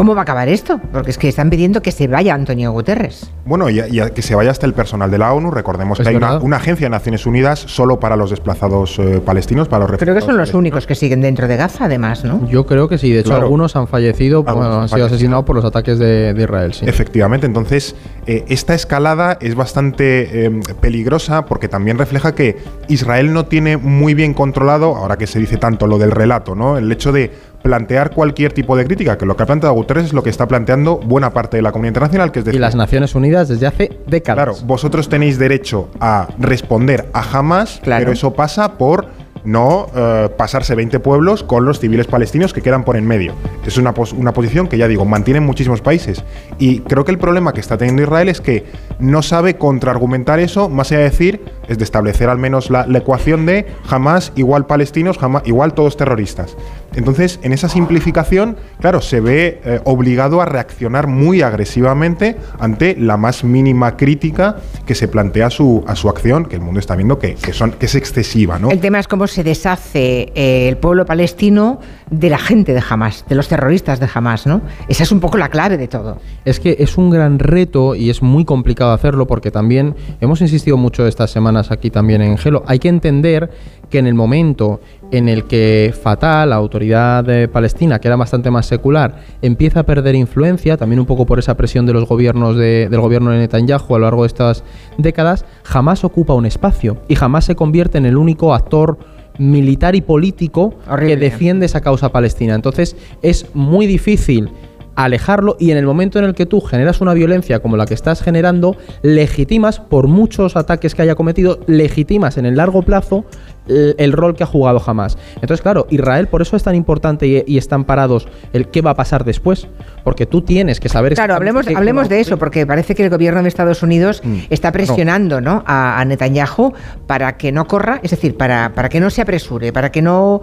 ¿Cómo 0.00 0.14
va 0.14 0.22
a 0.22 0.24
acabar 0.24 0.48
esto? 0.48 0.80
Porque 0.94 1.10
es 1.10 1.18
que 1.18 1.28
están 1.28 1.50
pidiendo 1.50 1.82
que 1.82 1.92
se 1.92 2.08
vaya 2.08 2.32
Antonio 2.32 2.72
Guterres. 2.72 3.30
Bueno, 3.44 3.68
y, 3.68 3.82
que 4.14 4.22
se 4.22 4.34
vaya 4.34 4.50
hasta 4.50 4.64
el 4.64 4.72
personal 4.72 5.10
de 5.10 5.18
la 5.18 5.30
ONU. 5.34 5.50
Recordemos 5.50 5.98
que 5.98 6.08
hay 6.08 6.16
una, 6.16 6.56
agencia 6.56 6.86
de 6.86 6.88
Naciones 6.88 7.26
Unidas 7.26 7.58
solo 7.58 8.00
para 8.00 8.16
los 8.16 8.30
desplazados 8.30 8.98
eh, 8.98 9.20
palestinos, 9.22 9.68
para 9.68 9.86
los 9.86 9.98
Creo 9.98 10.14
que 10.14 10.22
son 10.22 10.38
los 10.38 10.54
únicos 10.54 10.86
que 10.86 10.94
siguen 10.94 11.20
dentro 11.20 11.46
de 11.46 11.58
Gaza, 11.58 11.84
además, 11.84 12.24
¿no? 12.24 12.48
Yo 12.48 12.64
creo 12.64 12.88
que 12.88 12.96
sí. 12.96 13.12
De 13.12 13.20
hecho, 13.20 13.34
algunos 13.34 13.76
han 13.76 13.88
fallecido, 13.88 14.42
han, 14.46 14.88
sido 14.88 15.04
asesinados 15.04 15.44
por 15.44 15.54
los 15.54 15.66
ataques 15.66 15.98
de, 15.98 16.34
Israel. 16.34 16.72
Sí. 16.72 16.86
Efectivamente. 16.88 17.44
Entonces, 17.44 17.94
eh, 18.26 18.46
esta 18.48 18.72
escalada 18.74 19.36
es 19.38 19.54
bastante 19.54 20.46
eh, 20.46 20.60
peligrosa 20.80 21.44
porque 21.44 21.68
también 21.68 21.98
refleja 21.98 22.34
que 22.34 22.56
Israel 22.88 23.34
no 23.34 23.44
tiene 23.44 23.76
muy 23.76 24.14
bien 24.14 24.32
controlado, 24.32 24.96
ahora 24.96 25.18
que 25.18 25.26
se 25.26 25.38
dice 25.38 25.58
tanto 25.58 25.86
lo 25.86 25.98
del 25.98 26.10
relato, 26.10 26.54
¿no? 26.54 26.78
El 26.78 26.90
hecho 26.90 27.12
de 27.12 27.49
plantear 27.62 28.10
cualquier 28.10 28.52
tipo 28.52 28.76
de 28.76 28.84
crítica, 28.84 29.18
que 29.18 29.26
lo 29.26 29.36
que 29.36 29.42
ha 29.42 29.46
planteado 29.46 29.74
Guterres 29.74 30.06
es 30.06 30.12
lo 30.12 30.22
que 30.22 30.30
está 30.30 30.46
planteando 30.48 30.96
buena 30.96 31.30
parte 31.30 31.56
de 31.56 31.62
la 31.62 31.72
comunidad 31.72 31.90
internacional, 31.90 32.32
que 32.32 32.40
es 32.40 32.44
decir, 32.44 32.58
y 32.58 32.60
las 32.60 32.74
Naciones 32.74 33.14
Unidas 33.14 33.48
desde 33.48 33.66
hace 33.66 33.98
décadas. 34.06 34.44
Claro, 34.44 34.66
vosotros 34.66 35.08
tenéis 35.08 35.38
derecho 35.38 35.88
a 36.00 36.28
responder 36.38 37.06
a 37.12 37.22
jamás, 37.22 37.80
pero 37.84 38.12
eso 38.12 38.32
pasa 38.32 38.78
por 38.78 39.06
no 39.44 39.86
eh, 39.94 40.28
pasarse 40.36 40.74
20 40.74 41.00
pueblos 41.00 41.42
con 41.42 41.64
los 41.64 41.80
civiles 41.80 42.06
palestinos 42.06 42.52
que 42.52 42.62
quedan 42.62 42.84
por 42.84 42.96
en 42.96 43.06
medio. 43.06 43.32
Es 43.66 43.78
una, 43.78 43.94
una 44.16 44.32
posición 44.32 44.68
que 44.68 44.76
ya 44.76 44.88
digo, 44.88 45.04
mantienen 45.04 45.44
muchísimos 45.44 45.80
países. 45.80 46.22
Y 46.58 46.80
creo 46.80 47.04
que 47.04 47.12
el 47.12 47.18
problema 47.18 47.52
que 47.52 47.60
está 47.60 47.78
teniendo 47.78 48.02
Israel 48.02 48.28
es 48.28 48.40
que 48.40 48.64
no 49.00 49.22
sabe 49.22 49.56
contraargumentar 49.56 50.38
eso, 50.40 50.68
más 50.68 50.90
allá 50.90 50.98
de 50.98 51.10
decir, 51.10 51.44
es 51.68 51.78
de 51.78 51.84
establecer 51.84 52.28
al 52.28 52.38
menos 52.38 52.70
la, 52.70 52.86
ecuación 53.00 53.46
de 53.46 53.66
jamás 53.86 54.32
igual 54.36 54.66
palestinos, 54.66 55.16
jamás 55.16 55.42
igual 55.46 55.74
todos 55.74 55.96
terroristas. 55.96 56.56
Entonces, 56.94 57.38
en 57.42 57.52
esa 57.52 57.68
simplificación, 57.68 58.56
claro, 58.80 59.00
se 59.00 59.20
ve 59.20 59.60
eh, 59.64 59.80
obligado 59.84 60.42
a 60.42 60.44
reaccionar 60.44 61.06
muy 61.06 61.40
agresivamente 61.42 62.36
ante 62.58 62.96
la 62.96 63.16
más 63.16 63.44
mínima 63.44 63.96
crítica 63.96 64.56
que 64.86 64.94
se 64.94 65.08
plantea 65.08 65.46
a 65.46 65.50
su, 65.50 65.84
a 65.86 65.96
su 65.96 66.08
acción, 66.08 66.46
que 66.46 66.56
el 66.56 66.62
mundo 66.62 66.80
está 66.80 66.96
viendo 66.96 67.18
que, 67.18 67.36
son, 67.52 67.72
que 67.72 67.86
es 67.86 67.94
excesiva. 67.94 68.58
¿no? 68.58 68.70
El 68.70 68.80
tema 68.80 68.98
es 68.98 69.08
cómo 69.08 69.26
se 69.26 69.44
deshace 69.44 70.32
eh, 70.34 70.68
el 70.68 70.76
pueblo 70.76 71.06
palestino 71.06 71.80
de 72.10 72.28
la 72.28 72.38
gente 72.38 72.74
de 72.74 72.82
Hamas, 72.88 73.24
de 73.28 73.36
los 73.36 73.48
terroristas 73.48 74.00
de 74.00 74.08
Hamas, 74.12 74.46
¿no? 74.46 74.60
Esa 74.88 75.04
es 75.04 75.12
un 75.12 75.20
poco 75.20 75.38
la 75.38 75.48
clave 75.48 75.76
de 75.76 75.88
todo. 75.88 76.18
Es 76.44 76.58
que 76.58 76.76
es 76.80 76.98
un 76.98 77.10
gran 77.10 77.38
reto 77.38 77.94
y 77.94 78.10
es 78.10 78.20
muy 78.22 78.44
complicado 78.44 78.92
hacerlo 78.92 79.26
porque 79.26 79.50
también 79.50 79.94
hemos 80.20 80.40
insistido 80.40 80.76
mucho 80.76 81.06
estas 81.06 81.30
semanas 81.30 81.70
aquí 81.70 81.90
también 81.90 82.20
en 82.20 82.36
Gelo. 82.36 82.64
Hay 82.66 82.80
que 82.80 82.88
entender 82.88 83.50
que 83.88 83.98
en 83.98 84.06
el 84.06 84.14
momento 84.14 84.80
en 85.10 85.28
el 85.28 85.44
que 85.44 85.94
Fatah, 86.00 86.46
la 86.46 86.56
autoridad 86.56 87.24
de 87.24 87.48
palestina, 87.48 87.98
que 87.98 88.08
era 88.08 88.16
bastante 88.16 88.50
más 88.50 88.66
secular, 88.66 89.22
empieza 89.42 89.80
a 89.80 89.82
perder 89.82 90.14
influencia, 90.14 90.76
también 90.76 91.00
un 91.00 91.06
poco 91.06 91.26
por 91.26 91.38
esa 91.38 91.56
presión 91.56 91.86
de 91.86 91.92
los 91.92 92.08
gobiernos 92.08 92.56
del 92.56 93.00
gobierno 93.00 93.30
de 93.30 93.38
Netanyahu 93.38 93.94
a 93.94 93.98
lo 93.98 94.04
largo 94.04 94.22
de 94.22 94.28
estas 94.28 94.64
décadas, 94.98 95.44
jamás 95.64 96.04
ocupa 96.04 96.34
un 96.34 96.46
espacio 96.46 96.98
y 97.08 97.14
jamás 97.14 97.44
se 97.44 97.56
convierte 97.56 97.98
en 97.98 98.06
el 98.06 98.16
único 98.16 98.54
actor 98.54 98.98
militar 99.40 99.96
y 99.96 100.02
político 100.02 100.74
que 100.98 101.16
defiende 101.16 101.66
esa 101.66 101.80
causa 101.80 102.10
palestina. 102.12 102.54
Entonces 102.54 102.94
es 103.22 103.46
muy 103.54 103.86
difícil 103.86 104.50
alejarlo 104.96 105.56
y 105.58 105.70
en 105.70 105.78
el 105.78 105.86
momento 105.86 106.18
en 106.18 106.24
el 106.24 106.34
que 106.34 106.46
tú 106.46 106.60
generas 106.60 107.00
una 107.00 107.14
violencia 107.14 107.60
como 107.60 107.76
la 107.76 107.86
que 107.86 107.94
estás 107.94 108.22
generando, 108.22 108.76
legitimas, 109.02 109.80
por 109.80 110.08
muchos 110.08 110.56
ataques 110.56 110.94
que 110.94 111.02
haya 111.02 111.14
cometido, 111.14 111.60
legitimas 111.66 112.36
en 112.38 112.46
el 112.46 112.56
largo 112.56 112.82
plazo 112.82 113.24
el, 113.68 114.12
rol 114.12 114.34
que 114.34 114.42
ha 114.42 114.46
jugado 114.46 114.80
jamás. 114.80 115.16
Entonces, 115.36 115.62
claro, 115.62 115.86
Israel 115.90 116.26
por 116.28 116.42
eso 116.42 116.56
es 116.56 116.62
tan 116.62 116.74
importante 116.74 117.44
y, 117.46 117.58
están 117.58 117.84
parados 117.84 118.26
el 118.52 118.68
qué 118.68 118.80
va 118.80 118.92
a 118.92 118.94
pasar 118.94 119.24
después, 119.24 119.68
porque 120.02 120.26
tú 120.26 120.42
tienes 120.42 120.80
que 120.80 120.88
saber... 120.88 121.14
Claro, 121.14 121.34
hablemos, 121.34 121.66
hablemos 121.68 122.08
de 122.08 122.20
eso, 122.20 122.38
porque 122.38 122.66
parece 122.66 122.94
que 122.94 123.04
el 123.04 123.10
gobierno 123.10 123.42
de 123.42 123.48
Estados 123.48 123.82
Unidos 123.82 124.22
mm. 124.24 124.38
está 124.50 124.72
presionando 124.72 125.40
¿no? 125.40 125.62
a, 125.66 126.02
Netanyahu 126.04 126.72
para 127.06 127.36
que 127.36 127.52
no 127.52 127.66
corra, 127.66 128.00
es 128.02 128.10
decir, 128.10 128.36
para, 128.36 128.72
para 128.74 128.88
que 128.88 128.98
no 128.98 129.10
se 129.10 129.22
apresure, 129.22 129.72
para 129.72 129.92
que 129.92 130.02
no 130.02 130.40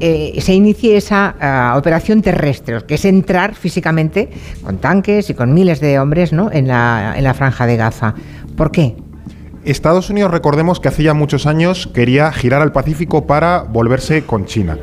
eh, 0.00 0.38
se 0.40 0.54
inicie 0.54 0.96
esa 0.96 1.34
ah, 1.40 1.74
operación 1.78 2.22
terrestre, 2.22 2.82
que 2.86 2.94
es 2.94 3.04
entrar 3.04 3.54
físicamente 3.54 4.28
con 4.62 4.78
tanques 4.78 5.30
y 5.30 5.34
con 5.34 5.54
miles 5.54 5.80
de 5.80 5.98
hombres 5.98 6.32
¿no? 6.32 6.50
en, 6.52 6.68
la, 6.68 7.14
en 7.16 7.24
la 7.24 7.34
franja 7.34 7.66
de 7.66 7.76
Gaza. 7.76 8.14
¿Por 8.56 8.70
qué? 8.70 8.96
Estados 9.64 10.10
Unidos, 10.10 10.30
recordemos 10.30 10.78
que 10.78 10.88
hace 10.88 11.02
ya 11.02 11.14
muchos 11.14 11.46
años 11.46 11.88
quería 11.94 12.30
girar 12.32 12.60
al 12.60 12.72
Pacífico 12.72 13.26
para 13.26 13.62
volverse 13.62 14.24
con 14.24 14.44
China. 14.44 14.78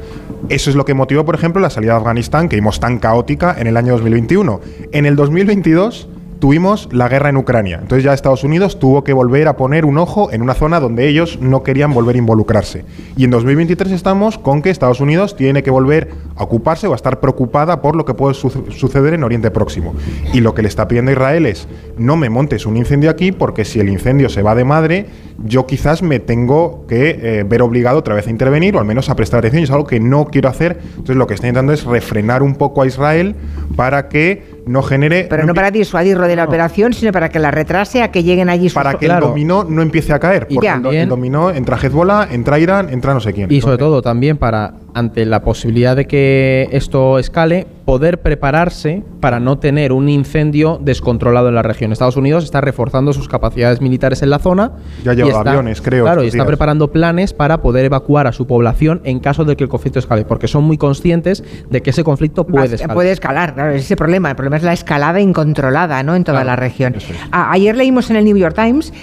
Eso 0.50 0.70
es 0.72 0.76
lo 0.76 0.86
que 0.86 0.96
motivó, 0.96 1.24
por 1.24 1.36
ejemplo, 1.36 1.62
la 1.62 1.70
salida 1.70 1.94
de 1.94 2.00
Afganistán, 2.00 2.50
que 2.50 2.56
vimos 2.56 2.80
tan 2.80 2.98
caótica 2.98 3.56
en 3.58 3.68
el 3.68 3.78
año 3.78 3.94
2021. 3.94 4.60
En 4.92 5.06
el 5.06 5.16
2022 5.16 6.10
tuvimos 6.42 6.90
la 6.92 7.08
guerra 7.08 7.30
en 7.30 7.38
Ucrania. 7.38 7.78
Entonces 7.82 8.04
ya 8.04 8.14
Estados 8.14 8.44
Unidos 8.44 8.80
tuvo 8.80 9.04
que 9.04 9.14
volver 9.14 9.48
a 9.48 9.56
poner 9.56 9.86
un 9.86 10.00
ojo 10.00 10.32
en 10.32 10.42
una 10.42 10.56
zona 10.56 10.80
donde 10.80 11.08
ellos 11.08 11.40
no 11.40 11.62
querían 11.62 11.94
volver 11.94 12.16
a 12.16 12.20
involucrarse. 12.20 12.84
Y 13.16 13.26
en 13.26 13.30
2023 13.30 13.94
estamos 13.94 14.40
con 14.40 14.64
que 14.64 14.72
Estados 14.72 15.00
Unidos 15.00 15.36
tiene 15.36 15.62
que 15.62 15.70
volver 15.70 16.10
a 16.36 16.44
ocuparse 16.44 16.88
o 16.88 16.94
a 16.94 16.96
estar 16.96 17.20
preocupada 17.20 17.82
por 17.84 17.96
lo 17.96 18.06
que 18.06 18.16
puede 18.16 18.34
suceder 18.34 19.14
en 19.14 19.24
Oriente 19.24 19.52
Próximo. 19.52 19.94
Y 20.34 20.42
lo 20.42 20.56
que 20.56 20.64
le 20.64 20.68
está 20.68 20.88
pidiendo 20.88 21.12
a 21.12 21.14
Israel 21.14 21.46
es, 21.46 21.68
no 21.98 22.18
me 22.18 22.32
montes 22.32 22.66
un 22.66 22.76
incendio 22.76 23.12
aquí 23.12 23.32
porque 23.32 23.64
si 23.64 23.80
el 23.80 23.90
incendio 23.90 24.28
se 24.28 24.42
va 24.42 24.56
de 24.56 24.66
madre, 24.66 25.06
yo 25.44 25.68
quizás 25.68 26.02
me 26.02 26.20
tengo 26.20 26.86
que 26.88 27.20
eh, 27.22 27.44
ver 27.48 27.62
obligado 27.62 28.00
otra 28.00 28.16
vez 28.16 28.26
a 28.26 28.32
intervenir 28.32 28.76
o 28.76 28.80
al 28.80 28.86
menos 28.86 29.12
a 29.12 29.16
prestar 29.16 29.40
atención. 29.40 29.62
Y 29.62 29.66
es 29.66 29.72
algo 29.72 29.86
que 29.86 30.00
no 30.00 30.26
quiero 30.26 30.50
hacer. 30.50 30.80
Entonces 30.90 31.18
lo 31.18 31.28
que 31.28 31.36
está 31.36 31.46
intentando 31.46 31.72
es 31.72 31.84
refrenar 31.84 32.42
un 32.42 32.56
poco 32.56 32.82
a 32.82 32.88
Israel 32.88 33.36
para 33.76 34.10
que 34.10 34.51
no 34.66 34.84
genere... 34.84 35.28
Pero 35.30 35.46
no, 35.46 35.54
para 35.54 35.72
disuadirlo 35.72 36.28
de 36.28 36.36
la 36.36 36.46
operación, 36.46 36.94
sino 36.94 37.12
para 37.12 37.30
que 37.30 37.40
la 37.40 37.52
retrase 37.52 38.02
a 38.04 38.12
que 38.12 38.24
lleguen 38.24 38.50
allí 38.50 38.70
sus... 38.70 38.76
Para 38.76 38.96
que 38.96 39.06
el 39.06 39.20
dominó 39.20 39.64
no 39.64 39.82
empiece 39.82 40.14
a 40.14 40.20
caer. 40.20 40.48
Porque 40.48 40.68
el 40.68 41.10
dominó 41.10 41.52
entra 41.52 41.78
Hezbollah, 41.78 42.28
entra 42.32 42.60
Irán, 42.60 42.90
entra 42.90 43.14
no 43.14 43.20
sé 43.20 43.34
quién. 43.34 43.52
Y 43.52 43.62
sobre 43.62 43.78
todo 43.78 44.02
también 44.02 44.38
para, 44.38 44.74
ante 44.94 45.26
la 45.26 45.44
posibilidad 45.44 45.96
de 45.96 46.08
que 46.08 46.68
esto 46.72 47.20
escale, 47.20 47.68
poder 47.86 48.22
prepararse 48.22 49.04
para 49.20 49.40
no 49.40 49.58
tener 49.60 49.92
un 49.92 50.10
incendio 50.10 50.80
descontrolado 50.82 51.50
en 51.50 51.56
la 51.56 51.62
región. 51.62 51.92
Estados 51.92 52.18
Unidos 52.18 52.44
está 52.44 52.62
reforzando 52.62 53.14
sus 53.14 53.28
capacidades 53.28 53.82
militares 53.82 54.22
en 54.22 54.30
la 54.30 54.40
zona. 54.40 54.74
Ya 55.04 55.14
lleva 55.14 55.42
aviones, 55.42 55.82
creo. 55.82 56.06
Claro, 56.06 56.24
y 56.24 56.28
está 56.28 56.46
preparando 56.46 56.92
planes 56.92 57.34
para 57.34 57.62
poder 57.62 57.86
evacuar 57.86 58.28
a 58.28 58.32
su 58.32 58.48
población 58.48 59.02
en 59.04 59.20
caso 59.20 59.46
de 59.46 59.56
que 59.56 59.64
el 59.64 59.70
conflicto 59.70 60.00
escale, 60.00 60.26
porque 60.26 60.48
son 60.48 60.64
muy 60.64 60.78
conscientes 60.78 61.44
de 61.70 61.82
que 61.82 61.90
ese 61.90 62.04
conflicto 62.04 62.46
puede 62.46 62.76
escalar. 62.76 62.96
Puede 62.96 63.12
escalar, 63.12 63.54
claro, 63.54 63.72
ese 63.72 63.96
problema. 63.96 64.30
El 64.30 64.36
problema 64.36 64.58
es 64.58 64.64
la 64.64 64.74
escalada 64.74 65.20
incontrolada 65.20 66.04
¿no? 66.04 66.16
en 66.16 66.24
toda 66.24 66.44
la 66.44 66.56
región. 66.56 66.96
ayer 67.32 67.76
leímos 67.76 68.10
en 68.10 68.18
el 68.18 68.26
New 68.26 68.38
York 68.38 68.56
Times 68.56 68.94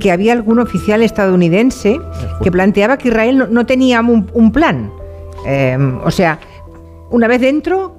que 0.00 0.10
había 0.10 0.32
algún 0.32 0.58
oficial 0.58 1.02
estadounidense 1.02 2.00
que 2.42 2.50
planteaba 2.50 2.96
que 2.96 3.08
Israel 3.08 3.48
no, 3.50 3.66
tenía 3.66 4.00
un, 4.00 4.52
plan. 4.52 4.90
Em, 5.44 6.00
o 6.04 6.10
sea, 6.10 6.38
una 7.10 7.28
vez 7.28 7.40
dentro, 7.40 7.94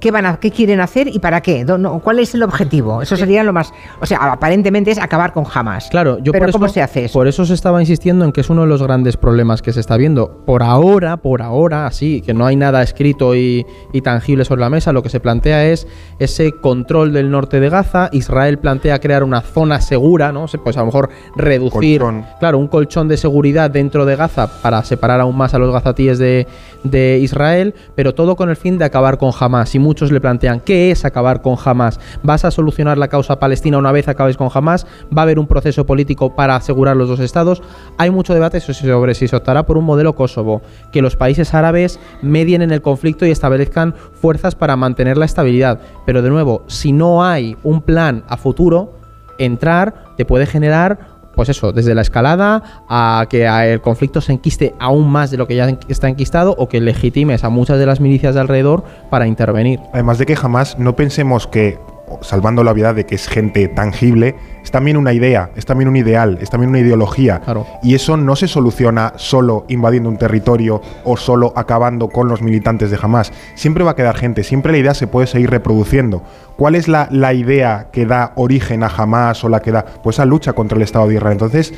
¿Qué, 0.00 0.10
van 0.10 0.26
a, 0.26 0.36
¿Qué 0.38 0.50
quieren 0.50 0.80
hacer 0.80 1.08
y 1.08 1.18
para 1.18 1.40
qué? 1.40 1.64
¿Cuál 2.02 2.18
es 2.18 2.34
el 2.34 2.42
objetivo? 2.42 3.02
Eso 3.02 3.16
sería 3.16 3.42
lo 3.42 3.52
más... 3.52 3.72
O 4.00 4.06
sea, 4.06 4.32
aparentemente 4.32 4.90
es 4.90 4.98
acabar 4.98 5.32
con 5.32 5.44
Hamas. 5.52 5.88
Claro, 5.90 6.18
yo 6.18 6.32
Pero 6.32 6.46
por 6.46 6.52
¿cómo 6.52 6.68
se 6.68 6.82
hace 6.82 7.06
eso? 7.06 7.14
Por 7.14 7.28
eso 7.28 7.44
se 7.44 7.54
estaba 7.54 7.80
insistiendo 7.80 8.24
en 8.24 8.32
que 8.32 8.40
es 8.40 8.50
uno 8.50 8.62
de 8.62 8.68
los 8.68 8.82
grandes 8.82 9.16
problemas 9.16 9.62
que 9.62 9.72
se 9.72 9.80
está 9.80 9.96
viendo. 9.96 10.44
Por 10.44 10.62
ahora, 10.62 11.16
por 11.16 11.42
ahora, 11.42 11.86
así, 11.86 12.20
que 12.20 12.34
no 12.34 12.46
hay 12.46 12.56
nada 12.56 12.82
escrito 12.82 13.34
y, 13.34 13.66
tangible 14.02 14.44
sobre 14.44 14.60
la 14.60 14.70
mesa, 14.70 14.92
lo 14.92 15.02
que 15.02 15.08
se 15.08 15.20
plantea 15.20 15.66
es 15.66 15.86
ese 16.18 16.52
control 16.52 17.12
del 17.12 17.30
norte 17.30 17.60
de 17.60 17.68
Gaza. 17.68 18.08
Israel 18.12 18.58
plantea 18.58 19.00
crear 19.00 19.24
una 19.24 19.40
zona 19.40 19.80
segura, 19.80 20.32
¿no? 20.32 20.46
Pues 20.62 20.76
a 20.76 20.80
lo 20.80 20.86
mejor 20.86 21.10
reducir... 21.34 22.02
Claro, 22.38 22.58
un 22.58 22.68
colchón 22.68 23.08
de 23.08 23.16
seguridad 23.16 23.70
dentro 23.70 24.04
de 24.04 24.16
Gaza 24.16 24.48
para 24.62 24.82
separar 24.84 25.20
aún 25.20 25.36
más 25.36 25.54
a 25.54 25.58
los 25.58 25.72
gazatíes 25.72 26.18
de, 26.18 26.46
de 26.84 27.18
Israel, 27.18 27.74
pero 27.94 28.14
todo 28.14 28.36
con 28.36 28.50
el 28.50 28.56
fin 28.56 28.78
de 28.78 28.84
acabar 28.84 29.18
con 29.18 29.32
Hamas 29.38 29.74
y 29.74 29.78
muchos 29.86 30.10
le 30.10 30.20
plantean, 30.20 30.58
¿qué 30.58 30.90
es 30.90 31.04
acabar 31.04 31.42
con 31.42 31.56
Hamas? 31.64 32.00
¿Vas 32.24 32.44
a 32.44 32.50
solucionar 32.50 32.98
la 32.98 33.06
causa 33.06 33.38
palestina 33.38 33.78
una 33.78 33.92
vez 33.92 34.08
acabes 34.08 34.36
con 34.36 34.48
Hamas? 34.52 34.84
¿Va 35.16 35.22
a 35.22 35.24
haber 35.24 35.38
un 35.38 35.46
proceso 35.46 35.86
político 35.86 36.34
para 36.34 36.56
asegurar 36.56 36.96
los 36.96 37.08
dos 37.08 37.20
estados? 37.20 37.62
Hay 37.96 38.10
mucho 38.10 38.34
debate 38.34 38.58
sobre 38.60 39.14
si 39.14 39.28
se 39.28 39.36
optará 39.36 39.64
por 39.64 39.78
un 39.78 39.84
modelo 39.84 40.16
Kosovo, 40.16 40.60
que 40.90 41.02
los 41.02 41.14
países 41.14 41.54
árabes 41.54 42.00
medien 42.20 42.62
en 42.62 42.72
el 42.72 42.82
conflicto 42.82 43.24
y 43.26 43.30
establezcan 43.30 43.94
fuerzas 44.20 44.56
para 44.56 44.74
mantener 44.74 45.16
la 45.16 45.24
estabilidad. 45.24 45.80
Pero 46.04 46.20
de 46.20 46.30
nuevo, 46.30 46.64
si 46.66 46.90
no 46.90 47.24
hay 47.24 47.56
un 47.62 47.80
plan 47.80 48.24
a 48.26 48.36
futuro, 48.36 48.98
entrar 49.38 50.06
te 50.16 50.24
puede 50.24 50.46
generar 50.46 51.15
pues 51.36 51.50
eso, 51.50 51.72
desde 51.72 51.94
la 51.94 52.00
escalada 52.00 52.84
a 52.88 53.26
que 53.30 53.46
el 53.46 53.80
conflicto 53.80 54.20
se 54.20 54.32
enquiste 54.32 54.74
aún 54.80 55.08
más 55.08 55.30
de 55.30 55.36
lo 55.36 55.46
que 55.46 55.54
ya 55.54 55.78
está 55.86 56.08
enquistado 56.08 56.54
o 56.58 56.68
que 56.68 56.80
legitimes 56.80 57.44
a 57.44 57.50
muchas 57.50 57.78
de 57.78 57.86
las 57.86 58.00
milicias 58.00 58.34
de 58.34 58.40
alrededor 58.40 58.82
para 59.10 59.26
intervenir. 59.28 59.78
Además 59.92 60.18
de 60.18 60.26
que 60.26 60.34
jamás 60.34 60.78
no 60.78 60.96
pensemos 60.96 61.46
que 61.46 61.78
salvando 62.20 62.64
la 62.64 62.72
vida 62.72 62.92
de 62.94 63.04
que 63.04 63.14
es 63.14 63.28
gente 63.28 63.68
tangible, 63.68 64.36
es 64.62 64.70
también 64.70 64.96
una 64.96 65.12
idea, 65.12 65.50
es 65.54 65.64
también 65.64 65.88
un 65.88 65.96
ideal, 65.96 66.38
es 66.40 66.50
también 66.50 66.70
una 66.70 66.80
ideología. 66.80 67.40
Y 67.82 67.94
eso 67.94 68.16
no 68.16 68.34
se 68.34 68.48
soluciona 68.48 69.12
solo 69.16 69.64
invadiendo 69.68 70.08
un 70.08 70.16
territorio 70.16 70.82
o 71.04 71.16
solo 71.16 71.52
acabando 71.54 72.08
con 72.08 72.28
los 72.28 72.42
militantes 72.42 72.90
de 72.90 72.98
Hamas. 73.00 73.32
Siempre 73.54 73.84
va 73.84 73.92
a 73.92 73.94
quedar 73.94 74.16
gente, 74.16 74.42
siempre 74.42 74.72
la 74.72 74.78
idea 74.78 74.94
se 74.94 75.06
puede 75.06 75.28
seguir 75.28 75.50
reproduciendo. 75.50 76.22
¿Cuál 76.56 76.74
es 76.74 76.88
la, 76.88 77.06
la 77.10 77.32
idea 77.32 77.88
que 77.92 78.06
da 78.06 78.32
origen 78.34 78.82
a 78.82 78.88
Hamas 78.88 79.44
o 79.44 79.48
la 79.48 79.60
que 79.60 79.72
da? 79.72 79.84
Pues 79.84 80.16
esa 80.16 80.24
lucha 80.24 80.52
contra 80.52 80.76
el 80.76 80.82
Estado 80.82 81.06
de 81.06 81.14
Israel. 81.14 81.32
Entonces, 81.32 81.72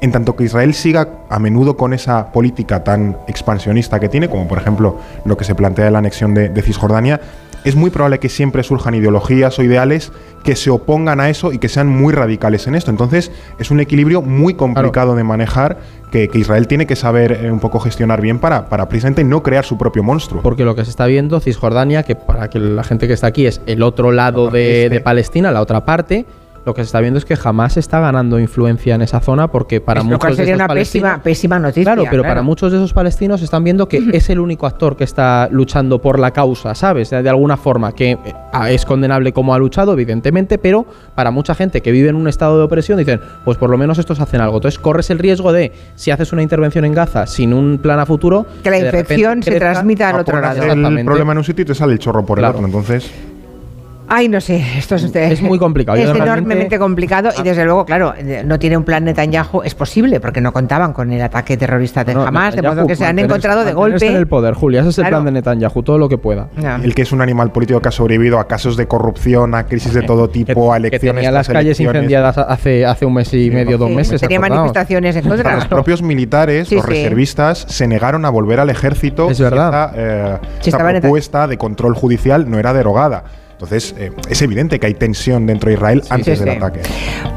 en 0.00 0.12
tanto 0.12 0.36
que 0.36 0.44
Israel 0.44 0.74
siga 0.74 1.08
a 1.30 1.38
menudo 1.38 1.76
con 1.76 1.94
esa 1.94 2.32
política 2.32 2.84
tan 2.84 3.16
expansionista 3.26 4.00
que 4.00 4.08
tiene, 4.08 4.28
como 4.28 4.48
por 4.48 4.58
ejemplo 4.58 4.98
lo 5.24 5.36
que 5.36 5.44
se 5.44 5.54
plantea 5.54 5.86
de 5.86 5.90
la 5.92 5.98
anexión 5.98 6.34
de 6.34 6.62
Cisjordania, 6.62 7.20
es 7.64 7.76
muy 7.76 7.90
probable 7.90 8.18
que 8.18 8.28
siempre 8.28 8.62
surjan 8.62 8.94
ideologías 8.94 9.58
o 9.58 9.62
ideales 9.62 10.12
que 10.42 10.54
se 10.54 10.70
opongan 10.70 11.20
a 11.20 11.30
eso 11.30 11.52
y 11.52 11.58
que 11.58 11.68
sean 11.68 11.88
muy 11.88 12.12
radicales 12.12 12.66
en 12.66 12.74
esto. 12.74 12.90
Entonces 12.90 13.32
es 13.58 13.70
un 13.70 13.80
equilibrio 13.80 14.22
muy 14.22 14.54
complicado 14.54 15.16
de 15.16 15.24
manejar 15.24 15.78
que, 16.10 16.30
Israel 16.34 16.68
tiene 16.68 16.86
que 16.86 16.94
saber 16.94 17.32
eh, 17.32 17.50
un 17.50 17.58
poco 17.58 17.80
gestionar 17.80 18.20
bien 18.20 18.38
para, 18.38 18.68
para 18.68 18.88
precisamente 18.88 19.24
no 19.24 19.42
crear 19.42 19.64
su 19.64 19.78
propio 19.78 20.02
monstruo. 20.02 20.42
Porque 20.42 20.64
lo 20.64 20.76
que 20.76 20.84
se 20.84 20.90
está 20.90 21.06
viendo, 21.06 21.40
Cisjordania, 21.40 22.02
que 22.02 22.14
para 22.14 22.50
que 22.50 22.58
la 22.58 22.84
gente 22.84 23.08
que 23.08 23.14
está 23.14 23.28
aquí 23.28 23.46
es 23.46 23.60
el 23.66 23.82
otro 23.82 24.12
lado 24.12 24.50
de, 24.50 24.88
de 24.90 25.00
Palestina, 25.00 25.50
la 25.50 25.60
otra 25.60 25.84
parte, 25.84 26.26
lo 26.64 26.74
que 26.74 26.82
se 26.82 26.86
está 26.86 27.00
viendo 27.00 27.18
es 27.18 27.24
que 27.24 27.36
jamás 27.36 27.76
está 27.76 28.00
ganando 28.00 28.38
influencia 28.38 28.94
en 28.94 29.02
esa 29.02 29.20
zona 29.20 29.48
porque 29.48 29.80
para 29.80 30.02
muchos 30.02 30.36
sería 30.36 30.54
una 30.54 30.68
pésima, 30.68 31.22
pésima 31.22 31.58
noticia. 31.58 31.94
Claro, 31.94 32.04
pero 32.10 32.22
para 32.22 32.42
muchos 32.42 32.72
de 32.72 32.78
esos 32.78 32.92
palestinos 32.92 33.42
están 33.42 33.64
viendo 33.64 33.88
que 33.88 33.98
es 34.12 34.30
el 34.30 34.40
único 34.40 34.66
actor 34.66 34.96
que 34.96 35.04
está 35.04 35.48
luchando 35.50 36.00
por 36.00 36.18
la 36.18 36.30
causa, 36.30 36.74
¿sabes? 36.74 37.10
De 37.10 37.28
alguna 37.28 37.56
forma, 37.56 37.92
que 37.92 38.12
eh, 38.12 38.18
es 38.70 38.84
condenable 38.84 39.32
como 39.32 39.54
ha 39.54 39.58
luchado, 39.58 39.92
evidentemente, 39.92 40.58
pero 40.58 40.86
para 41.14 41.30
mucha 41.30 41.54
gente 41.54 41.82
que 41.82 41.92
vive 41.92 42.08
en 42.08 42.16
un 42.16 42.28
estado 42.28 42.58
de 42.58 42.64
opresión 42.64 42.98
dicen, 42.98 43.20
pues 43.44 43.58
por 43.58 43.68
lo 43.68 43.76
menos 43.76 43.98
estos 43.98 44.20
hacen 44.20 44.40
algo. 44.40 44.56
Entonces 44.56 44.78
corres 44.78 45.10
el 45.10 45.18
riesgo 45.18 45.52
de, 45.52 45.72
si 45.96 46.10
haces 46.10 46.32
una 46.32 46.42
intervención 46.42 46.84
en 46.84 46.94
Gaza 46.94 47.26
sin 47.26 47.52
un 47.52 47.78
plan 47.78 47.98
a 48.00 48.06
futuro, 48.06 48.46
que 48.62 48.70
la 48.70 48.78
infección 48.78 49.42
se 49.42 49.58
transmita 49.58 50.10
al 50.10 50.20
otro 50.20 50.40
lado. 50.40 50.62
El 50.62 51.04
problema 51.04 51.32
en 51.32 51.38
un 51.38 51.44
sitio 51.44 51.62
y 51.62 51.66
te 51.66 51.74
sale 51.74 51.92
el 51.92 51.98
chorro 51.98 52.24
por 52.24 52.38
el 52.38 52.44
otro, 52.46 52.64
entonces... 52.64 53.10
Ay, 54.08 54.28
no 54.28 54.40
sé, 54.40 54.62
esto 54.76 54.94
es, 54.96 55.04
es 55.14 55.42
muy 55.42 55.58
complicado. 55.58 55.98
Es 55.98 56.08
enormemente 56.08 56.78
complicado 56.78 57.30
y 57.38 57.42
desde 57.42 57.64
luego, 57.64 57.84
claro, 57.84 58.14
no 58.44 58.58
tiene 58.58 58.76
un 58.76 58.84
plan 58.84 59.04
Netanyahu, 59.04 59.62
es 59.62 59.74
posible, 59.74 60.20
porque 60.20 60.40
no 60.40 60.52
contaban 60.52 60.92
con 60.92 61.10
el 61.12 61.22
ataque 61.22 61.56
terrorista 61.56 62.04
de 62.04 62.12
Hamas, 62.12 62.54
de 62.54 62.62
modo 62.62 62.86
que 62.86 62.96
se 62.96 63.06
han 63.06 63.18
encontrado 63.18 63.64
de 63.64 63.72
golpe. 63.72 64.06
en 64.06 64.16
el 64.16 64.26
poder, 64.26 64.54
Julia, 64.54 64.80
ese 64.80 64.90
es 64.90 64.98
el 64.98 65.08
plan 65.08 65.24
de 65.24 65.32
Netanyahu, 65.32 65.82
todo 65.82 65.98
lo 65.98 66.08
que 66.08 66.18
pueda. 66.18 66.48
El 66.82 66.94
que 66.94 67.02
es 67.02 67.12
un 67.12 67.20
animal 67.20 67.52
político 67.52 67.80
que 67.80 67.88
ha 67.88 67.92
sobrevivido 67.92 68.38
a 68.38 68.46
casos 68.46 68.76
de 68.76 68.86
corrupción, 68.86 69.54
a 69.54 69.64
crisis 69.66 69.94
de 69.94 70.02
todo 70.02 70.28
tipo, 70.28 70.72
a 70.72 70.76
elecciones. 70.76 71.00
Que 71.00 71.16
tenía 71.16 71.30
las 71.30 71.48
calles 71.48 71.80
incendiadas 71.80 72.38
hace, 72.38 72.84
hace 72.84 73.06
un 73.06 73.14
mes 73.14 73.32
y 73.34 73.50
medio, 73.50 73.78
dos 73.78 73.90
meses. 73.90 74.20
Tenía 74.20 74.40
manifestaciones 74.40 75.16
en 75.16 75.28
contra. 75.28 75.54
Los 75.54 75.66
propios 75.66 76.02
militares, 76.02 76.70
los 76.70 76.84
reservistas, 76.84 77.64
se 77.68 77.86
negaron 77.86 78.24
a 78.24 78.30
volver 78.30 78.60
al 78.60 78.70
ejército. 78.70 79.30
Es 79.30 79.40
verdad. 79.40 79.92
Eh, 79.96 80.38
esta 80.64 80.78
propuesta 80.78 81.46
de 81.46 81.56
control 81.58 81.94
judicial 81.94 82.50
no 82.50 82.58
era 82.58 82.72
derogada. 82.72 83.24
Entonces, 83.54 83.94
eh, 83.98 84.10
es 84.28 84.42
evidente 84.42 84.80
que 84.80 84.86
hay 84.88 84.94
tensión 84.94 85.46
dentro 85.46 85.68
de 85.68 85.74
Israel 85.74 86.02
antes 86.10 86.40
del 86.40 86.50
ataque. 86.50 86.80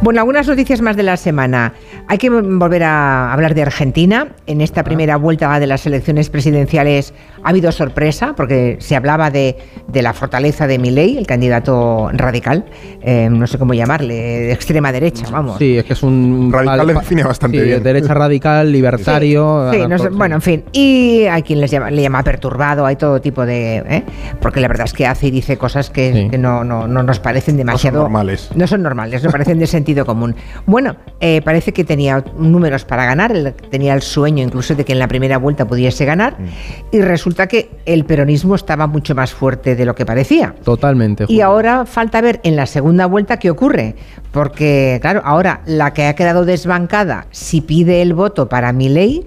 Bueno, 0.02 0.20
algunas 0.20 0.48
noticias 0.48 0.82
más 0.82 0.98
de 0.98 1.04
la 1.04 1.16
semana. 1.16 1.74
Hay 2.08 2.18
que 2.18 2.30
volver 2.30 2.84
a 2.84 3.32
hablar 3.32 3.54
de 3.54 3.62
Argentina. 3.62 4.30
En 4.48 4.62
esta 4.62 4.84
primera 4.84 5.18
vuelta 5.18 5.60
de 5.60 5.68
las 5.68 5.86
elecciones 5.86 6.30
presidenciales 6.30 7.14
ha 7.44 7.50
habido 7.50 7.72
sorpresa, 7.72 8.34
porque 8.36 8.78
se 8.80 8.96
hablaba 8.96 9.30
de, 9.30 9.58
la 9.94 10.14
fortaleza 10.14 10.68
de 10.68 10.80
Milei, 10.80 11.18
el 11.18 11.28
candidato 11.28 12.10
radical, 12.14 12.66
eh, 13.02 13.30
no 13.30 13.46
sé 13.48 13.58
cómo 13.58 13.74
llamarle, 13.74 14.16
de 14.16 14.52
extrema 14.52 14.92
derecha, 14.92 15.26
vamos. 15.32 15.58
Sí, 15.58 15.78
es 15.78 15.86
que 15.86 15.94
es 15.94 16.04
un... 16.04 16.52
Radical 16.52 16.88
le 16.88 16.94
define 16.94 17.24
bastante 17.24 17.62
bien. 17.62 17.84
Derecha 17.84 18.14
radical, 18.14 18.72
libertario... 18.72 19.72
Sí, 19.72 19.80
bueno, 20.12 20.36
en 20.36 20.42
fin. 20.42 20.64
Y 20.72 21.26
hay 21.30 21.44
quien 21.44 21.62
les 21.62 21.72
llama, 21.72 21.92
le 21.92 22.02
llama 22.02 22.24
perturbado, 22.24 22.86
hay 22.86 22.96
todo 22.96 23.22
tipo 23.22 23.46
de... 23.46 23.78
¿eh? 23.78 24.04
Porque 24.42 24.60
la 24.60 24.68
verdad 24.68 24.86
es 24.86 24.94
que 24.94 25.06
hace 25.06 25.28
y 25.28 25.32
dice 25.32 25.58
cosas 25.58 25.90
que 25.90 26.07
que, 26.30 26.38
no, 26.38 26.64
no, 26.64 26.88
no, 26.88 27.04
nos 27.04 27.20
parecen 27.20 27.58
demasiado... 27.58 27.98
No 27.98 28.04
son 28.04 28.12
normales. 28.12 28.50
No 28.56 28.68
son 28.68 28.84
normales, 28.84 29.24
no 29.24 29.30
parecen 29.30 29.60
de 29.60 29.68
sentido 29.68 30.06
común. 30.06 30.36
Bueno, 30.66 30.96
eh, 31.20 31.42
parece 31.44 31.74
que 31.74 31.84
tenía 31.84 32.24
números 32.38 32.86
para 32.86 33.06
ganar, 33.06 33.54
tenía 33.70 33.94
el 33.94 34.02
sueño 34.02 34.44
incluso 34.44 34.76
de 34.76 34.86
que 34.86 34.94
en 34.94 35.00
la 35.00 35.08
primera 35.08 35.38
vuelta 35.38 35.66
pudiese 35.66 36.06
ganar, 36.06 36.40
mm. 36.40 36.96
y 36.96 37.02
resulta 37.02 37.48
que 37.48 37.70
el 37.86 38.06
peronismo 38.06 38.56
estaba 38.56 38.88
mucho 38.88 39.16
más 39.16 39.34
fuerte 39.34 39.76
de 39.76 39.86
lo 39.86 39.96
que 39.96 40.06
parecía. 40.06 40.56
Totalmente. 40.64 41.26
Y 41.28 41.42
ahora 41.42 41.86
falta 41.86 42.22
ver 42.22 42.40
en 42.44 42.56
la 42.56 42.66
segunda 42.66 43.06
vuelta 43.06 43.38
qué 43.38 43.50
ocurre, 43.50 43.96
porque 44.32 45.00
claro, 45.02 45.22
ahora 45.24 45.62
la 45.66 45.94
que 45.94 46.08
ha 46.08 46.16
quedado 46.16 46.46
desbancada, 46.46 47.28
si 47.32 47.62
pide 47.62 48.02
el 48.02 48.14
voto 48.14 48.50
para 48.50 48.74
Milley, 48.74 49.26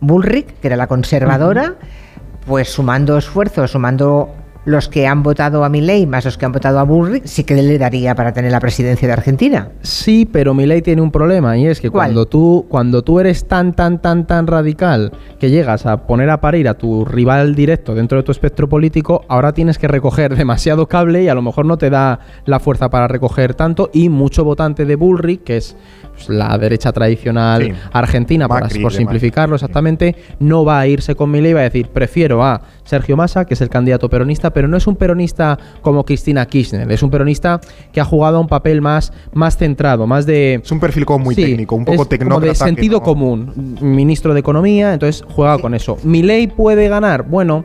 Bullrich, 0.00 0.46
que 0.60 0.66
era 0.66 0.76
la 0.76 0.88
conservadora, 0.88 1.76
pues 2.46 2.68
sumando 2.68 3.16
esfuerzos, 3.16 3.70
sumando 3.70 4.34
los 4.64 4.88
que 4.88 5.06
han 5.06 5.22
votado 5.22 5.64
a 5.64 5.68
Milei 5.68 6.06
más 6.06 6.24
los 6.24 6.38
que 6.38 6.44
han 6.44 6.52
votado 6.52 6.78
a 6.78 6.84
Bullrich, 6.84 7.24
sí 7.24 7.44
que 7.44 7.54
le 7.54 7.78
daría 7.78 8.14
para 8.14 8.32
tener 8.32 8.52
la 8.52 8.60
presidencia 8.60 9.08
de 9.08 9.14
Argentina. 9.14 9.70
Sí, 9.82 10.28
pero 10.30 10.54
Milei 10.54 10.82
tiene 10.82 11.02
un 11.02 11.10
problema 11.10 11.56
y 11.56 11.66
es 11.66 11.80
que 11.80 11.90
cuando 11.90 12.26
tú, 12.26 12.66
cuando 12.68 13.02
tú 13.02 13.20
eres 13.20 13.46
tan, 13.46 13.74
tan, 13.74 14.00
tan, 14.00 14.26
tan 14.26 14.46
radical 14.46 15.12
que 15.38 15.50
llegas 15.50 15.86
a 15.86 16.06
poner 16.06 16.30
a 16.30 16.40
parir 16.40 16.68
a 16.68 16.74
tu 16.74 17.04
rival 17.04 17.54
directo 17.54 17.94
dentro 17.94 18.18
de 18.18 18.24
tu 18.24 18.32
espectro 18.32 18.68
político, 18.68 19.24
ahora 19.28 19.52
tienes 19.52 19.78
que 19.78 19.88
recoger 19.88 20.36
demasiado 20.36 20.86
cable 20.86 21.22
y 21.22 21.28
a 21.28 21.34
lo 21.34 21.42
mejor 21.42 21.66
no 21.66 21.78
te 21.78 21.90
da 21.90 22.20
la 22.44 22.60
fuerza 22.60 22.90
para 22.90 23.08
recoger 23.08 23.54
tanto 23.54 23.90
y 23.92 24.08
mucho 24.08 24.44
votante 24.44 24.84
de 24.84 24.96
Bullrich, 24.96 25.42
que 25.42 25.56
es 25.56 25.76
pues, 26.26 26.38
la 26.38 26.56
derecha 26.58 26.92
tradicional 26.92 27.74
argentina, 27.92 28.48
por, 28.48 28.92
simplificarlo 28.92 29.54
exactamente, 29.54 30.14
no 30.38 30.64
va 30.64 30.80
a 30.80 30.86
irse 30.86 31.14
con 31.14 31.30
Milei, 31.30 31.52
va 31.52 31.60
a 31.60 31.64
decir, 31.64 31.88
prefiero 31.88 32.44
a 32.44 32.62
Sergio 32.84 33.16
Massa, 33.16 33.44
que 33.44 33.54
es 33.54 33.60
el 33.60 33.68
candidato 33.68 34.08
peronista, 34.08 34.52
pero 34.52 34.68
no 34.68 34.76
es 34.76 34.86
un 34.86 34.96
peronista 34.96 35.58
como 35.80 36.04
Cristina 36.04 36.46
Kirchner, 36.46 36.90
es 36.90 37.02
un 37.02 37.10
peronista 37.10 37.60
que 37.92 38.00
ha 38.00 38.04
jugado 38.04 38.40
un 38.40 38.48
papel 38.48 38.80
más, 38.80 39.12
más 39.32 39.56
centrado, 39.56 40.06
más 40.06 40.26
de... 40.26 40.60
Es 40.62 40.72
un 40.72 40.80
perfil 40.80 41.04
como 41.04 41.24
muy 41.24 41.34
técnico, 41.34 41.76
un 41.76 41.84
poco 41.84 42.06
tecnócrata. 42.06 42.46
de 42.46 42.54
sentido 42.54 43.02
común, 43.02 43.76
ministro 43.80 44.34
de 44.34 44.40
Economía, 44.40 44.92
entonces 44.92 45.24
juega 45.28 45.58
con 45.58 45.74
eso. 45.74 45.98
¿Milei 46.02 46.46
puede 46.46 46.88
ganar? 46.88 47.24
Bueno... 47.24 47.64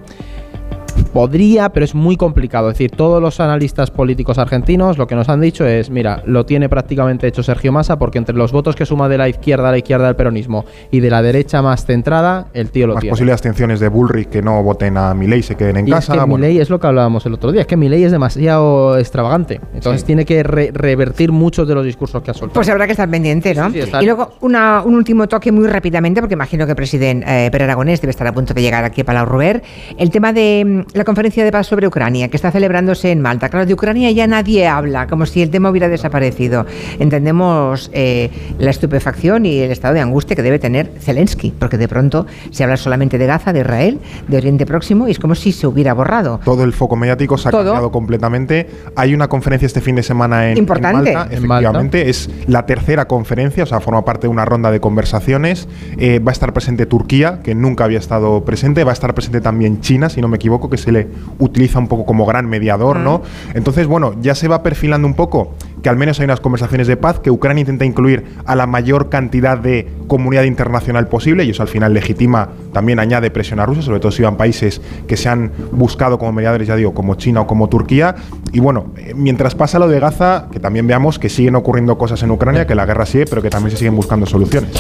Podría, 1.08 1.70
pero 1.70 1.84
es 1.84 1.96
muy 1.96 2.18
complicado. 2.18 2.70
Es 2.70 2.76
decir, 2.76 2.92
todos 2.92 3.22
los 3.22 3.40
analistas 3.40 3.92
políticos 3.92 4.38
argentinos 4.38 4.98
lo 4.98 5.08
que 5.08 5.16
nos 5.16 5.30
han 5.30 5.42
dicho 5.42 5.66
es, 5.66 5.90
mira, 5.90 6.24
lo 6.26 6.46
tiene 6.46 6.70
prácticamente 6.70 7.28
hecho 7.28 7.44
Sergio 7.44 7.72
Massa 7.72 7.98
porque 7.98 8.18
entre 8.18 8.36
los 8.36 8.52
votos 8.52 8.76
que 8.76 8.86
suma 8.86 9.10
de 9.10 9.18
la 9.18 9.30
izquierda 9.30 9.70
a 9.70 9.72
la 9.72 9.78
izquierda 9.78 10.08
del 10.08 10.16
peronismo 10.16 10.66
y 10.92 11.00
de 11.00 11.10
la 11.10 11.22
derecha 11.22 11.62
más 11.62 11.86
centrada, 11.86 12.48
el 12.54 12.70
tío 12.72 12.88
lo 12.88 12.96
más 12.96 13.02
tiene. 13.02 13.12
posibles 13.12 13.34
abstenciones 13.34 13.80
de 13.80 13.88
Bullrich 13.90 14.30
que 14.30 14.42
no 14.42 14.62
voten 14.64 14.98
a 14.98 15.14
Milei 15.14 15.42
se 15.42 15.56
queden 15.56 15.78
en 15.78 15.88
casa. 15.88 16.14
Es 16.14 16.20
que 16.20 16.28
Milei 16.28 16.60
es 16.60 16.70
lo 16.70 16.80
que 16.80 16.88
hablábamos 16.88 17.26
el 17.26 17.34
otro 17.34 17.52
día, 17.52 17.62
es 17.62 17.68
que 17.68 17.78
Milei 17.78 18.04
es 18.04 18.12
demasiado 18.12 18.98
extravagante. 18.98 19.62
Entonces 19.74 20.04
tiene 20.04 20.26
que 20.26 20.44
revertir 20.44 21.32
muchos 21.32 21.68
de 21.68 21.76
los 21.76 21.86
discursos 21.86 22.22
que 22.22 22.32
ha 22.32 22.34
soltado. 22.34 22.54
Pues 22.54 22.70
habrá 22.70 22.86
que 22.86 22.92
estar 22.92 23.10
pendiente, 23.10 23.54
¿no? 23.54 23.70
y 23.70 24.06
luego 24.06 24.34
una, 24.42 24.82
un 24.84 24.96
último 24.96 25.28
toque 25.28 25.52
muy 25.52 25.68
rápidamente, 25.68 26.22
porque 26.22 26.34
imagino 26.34 26.66
que 26.66 26.72
el 26.72 26.76
presidente 26.76 27.26
eh, 27.28 27.52
Per 27.52 27.64
Aragonés 27.64 28.02
debe 28.02 28.12
estar 28.12 28.28
a 28.28 28.34
punto 28.34 28.54
de 28.54 28.62
llegar 28.62 28.84
aquí 28.84 29.02
a 29.02 29.06
Palau 29.06 29.26
Robert. 29.26 29.64
El 29.98 30.10
tema 30.10 30.34
de 30.34 30.64
mm, 30.66 30.97
la 30.98 31.04
conferencia 31.04 31.44
de 31.44 31.52
paz 31.52 31.68
sobre 31.68 31.88
Ucrania, 31.88 32.28
que 32.28 32.38
está 32.38 32.52
celebrándose 32.52 33.12
en 33.12 33.22
Malta. 33.22 33.50
Claro, 33.50 33.66
de 33.66 33.74
Ucrania 33.74 34.12
ya 34.12 34.28
nadie 34.28 34.68
habla, 34.68 35.08
como 35.08 35.26
si 35.26 35.42
el 35.42 35.50
tema 35.50 35.70
hubiera 35.70 35.88
desaparecido. 35.88 36.66
Entendemos 37.00 37.90
eh, 37.94 38.30
la 38.60 38.72
estupefacción 38.72 39.46
y 39.46 39.60
el 39.60 39.72
estado 39.72 39.94
de 39.94 40.02
angustia 40.02 40.36
que 40.36 40.44
debe 40.44 40.60
tener 40.60 40.92
Zelensky, 41.00 41.54
porque 41.58 41.78
de 41.78 41.88
pronto 41.88 42.26
se 42.52 42.64
habla 42.64 42.78
solamente 42.78 43.18
de 43.18 43.26
Gaza, 43.26 43.54
de 43.54 43.60
Israel, 43.60 44.00
de 44.28 44.38
Oriente 44.38 44.66
Próximo, 44.66 45.08
y 45.08 45.12
es 45.12 45.20
como 45.20 45.36
si 45.36 45.52
se 45.52 45.68
hubiera 45.68 45.94
borrado. 45.94 46.40
Todo 46.44 46.64
el 46.64 46.74
foco 46.74 46.96
mediático 46.96 47.38
se 47.38 47.50
ha 47.50 47.52
cambiado 47.52 47.92
completamente. 47.92 48.70
Hay 48.96 49.14
una 49.14 49.28
conferencia 49.28 49.66
este 49.66 49.82
fin 49.82 49.96
de 49.96 50.04
semana 50.04 50.52
en, 50.52 50.58
Importante. 50.58 51.14
Malta, 51.14 51.34
efectivamente. 51.34 52.10
Es 52.10 52.30
la 52.48 52.66
tercera 52.66 53.08
conferencia, 53.08 53.64
o 53.64 53.68
sea, 53.68 53.80
forma 53.80 54.04
parte 54.04 54.28
de 54.28 54.30
una 54.30 54.46
ronda 54.46 54.72
de 54.72 54.80
conversaciones. 54.80 55.68
Eh, 55.98 56.20
va 56.20 56.32
a 56.32 56.34
estar 56.34 56.54
presente 56.54 56.86
Turquía, 56.86 57.42
que 57.44 57.56
nunca 57.56 57.84
había 57.84 58.00
estado 58.00 58.44
presente. 58.44 58.84
Va 58.84 58.92
a 58.92 58.94
estar 58.94 59.14
presente 59.14 59.42
también 59.42 59.82
China, 59.82 60.10
si 60.10 60.22
no 60.22 60.28
me 60.28 60.38
equivoco, 60.38 60.70
que 60.70 60.78
se 60.88 60.94
le 60.94 61.10
utiliza 61.40 61.80
un 61.80 61.90
poco 61.90 62.06
como 62.06 62.26
gran 62.26 62.48
mediador, 62.48 62.96
¿no? 62.96 63.22
Entonces, 63.54 63.88
bueno, 63.88 64.16
ya 64.22 64.36
se 64.36 64.48
va 64.48 64.64
perfilando 64.64 65.06
un 65.06 65.16
poco 65.16 65.52
que 65.82 65.90
al 65.90 65.98
menos 65.98 66.20
hay 66.20 66.26
unas 66.26 66.40
conversaciones 66.40 66.88
de 66.88 66.98
paz, 66.98 67.20
que 67.20 67.32
Ucrania 67.32 67.62
intenta 67.62 67.86
incluir 67.86 68.26
a 68.46 68.56
la 68.56 68.68
mayor 68.68 69.10
cantidad 69.10 69.58
de 69.58 69.88
comunidad 70.08 70.44
internacional 70.44 71.08
posible, 71.08 71.44
y 71.44 71.52
eso 71.52 71.62
al 71.62 71.68
final 71.68 71.94
legitima, 71.94 72.50
también 72.74 73.00
añade 73.00 73.32
presión 73.32 73.60
a 73.60 73.66
Rusia, 73.66 73.84
sobre 73.84 74.00
todo 74.00 74.12
si 74.12 74.24
van 74.24 74.38
países 74.38 74.82
que 75.08 75.18
se 75.18 75.30
han 75.30 75.52
buscado 75.72 76.18
como 76.18 76.32
mediadores, 76.32 76.68
ya 76.68 76.76
digo, 76.76 76.94
como 76.94 77.16
China 77.16 77.42
o 77.42 77.48
como 77.48 77.70
Turquía. 77.70 78.16
Y 78.52 78.60
bueno, 78.60 78.88
eh, 78.98 79.14
mientras 79.16 79.56
pasa 79.56 79.80
lo 79.80 79.88
de 79.88 80.00
Gaza, 80.00 80.48
que 80.52 80.60
también 80.60 80.88
veamos 80.88 81.20
que 81.20 81.30
siguen 81.30 81.56
ocurriendo 81.56 81.98
cosas 81.98 82.22
en 82.24 82.32
Ucrania, 82.32 82.66
que 82.66 82.76
la 82.76 82.86
guerra 82.86 83.06
sigue, 83.06 83.26
pero 83.26 83.42
que 83.42 83.50
también 83.50 83.72
se 83.72 83.78
siguen 83.78 83.96
buscando 83.96 84.26
soluciones. 84.26 84.72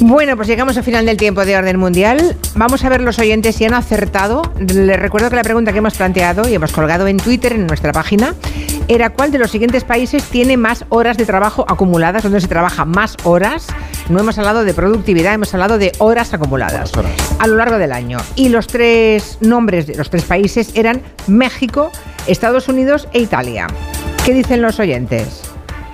Bueno, 0.00 0.36
pues 0.36 0.48
llegamos 0.48 0.76
al 0.76 0.82
final 0.82 1.06
del 1.06 1.16
tiempo 1.16 1.44
de 1.44 1.56
orden 1.56 1.78
mundial. 1.78 2.36
Vamos 2.56 2.84
a 2.84 2.88
ver 2.88 3.00
los 3.00 3.18
oyentes 3.18 3.56
si 3.56 3.64
han 3.64 3.74
acertado. 3.74 4.42
Les 4.58 4.98
recuerdo 4.98 5.30
que 5.30 5.36
la 5.36 5.42
pregunta 5.42 5.72
que 5.72 5.78
hemos 5.78 5.94
planteado 5.94 6.48
y 6.48 6.54
hemos 6.54 6.72
colgado 6.72 7.06
en 7.06 7.18
Twitter, 7.18 7.52
en 7.52 7.66
nuestra 7.66 7.92
página, 7.92 8.34
era 8.88 9.10
cuál 9.10 9.30
de 9.30 9.38
los 9.38 9.50
siguientes 9.50 9.84
países 9.84 10.24
tiene 10.24 10.56
más 10.56 10.84
horas 10.88 11.16
de 11.16 11.24
trabajo 11.24 11.64
acumuladas, 11.68 12.22
donde 12.22 12.40
se 12.40 12.48
trabaja 12.48 12.84
más 12.84 13.16
horas. 13.24 13.66
No 14.08 14.20
hemos 14.20 14.38
hablado 14.38 14.64
de 14.64 14.74
productividad, 14.74 15.34
hemos 15.34 15.54
hablado 15.54 15.78
de 15.78 15.92
horas 15.98 16.34
acumuladas 16.34 16.92
a 17.38 17.46
lo 17.46 17.56
largo 17.56 17.78
del 17.78 17.92
año. 17.92 18.18
Y 18.36 18.50
los 18.50 18.66
tres 18.66 19.38
nombres 19.40 19.86
de 19.86 19.94
los 19.94 20.10
tres 20.10 20.24
países 20.24 20.72
eran 20.74 21.02
México, 21.26 21.90
Estados 22.26 22.68
Unidos 22.68 23.08
e 23.12 23.20
Italia. 23.20 23.66
¿Qué 24.24 24.34
dicen 24.34 24.62
los 24.62 24.78
oyentes? 24.80 25.42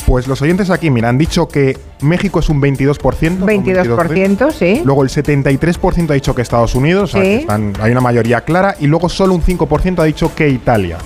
Pues 0.06 0.26
los 0.26 0.42
oyentes 0.42 0.70
aquí, 0.70 0.90
mira, 0.90 1.08
han 1.08 1.18
dicho 1.18 1.46
que 1.46 1.78
México 2.00 2.40
es 2.40 2.48
un 2.48 2.60
22%. 2.60 2.98
22%, 3.44 4.50
sí. 4.50 4.82
Luego 4.84 5.04
el 5.04 5.08
73% 5.08 6.10
ha 6.10 6.14
dicho 6.14 6.34
que 6.34 6.42
Estados 6.42 6.74
Unidos, 6.74 7.14
hay 7.14 7.46
una 7.46 8.00
mayoría 8.00 8.40
clara, 8.40 8.74
y 8.80 8.88
luego 8.88 9.08
solo 9.08 9.34
un 9.34 9.42
5% 9.42 10.00
ha 10.00 10.04
dicho 10.04 10.34
que 10.34 10.48
Italia. 10.48 10.98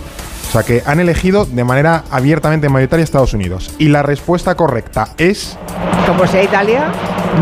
O 0.54 0.56
sea 0.56 0.62
que 0.62 0.84
han 0.86 1.00
elegido 1.00 1.46
de 1.46 1.64
manera 1.64 2.04
abiertamente 2.12 2.68
mayoritaria 2.68 3.02
Estados 3.02 3.34
Unidos. 3.34 3.74
Y 3.80 3.88
la 3.88 4.04
respuesta 4.04 4.54
correcta 4.54 5.08
es. 5.18 5.58
¿Cómo 6.06 6.28
sea 6.28 6.44
Italia? 6.44 6.92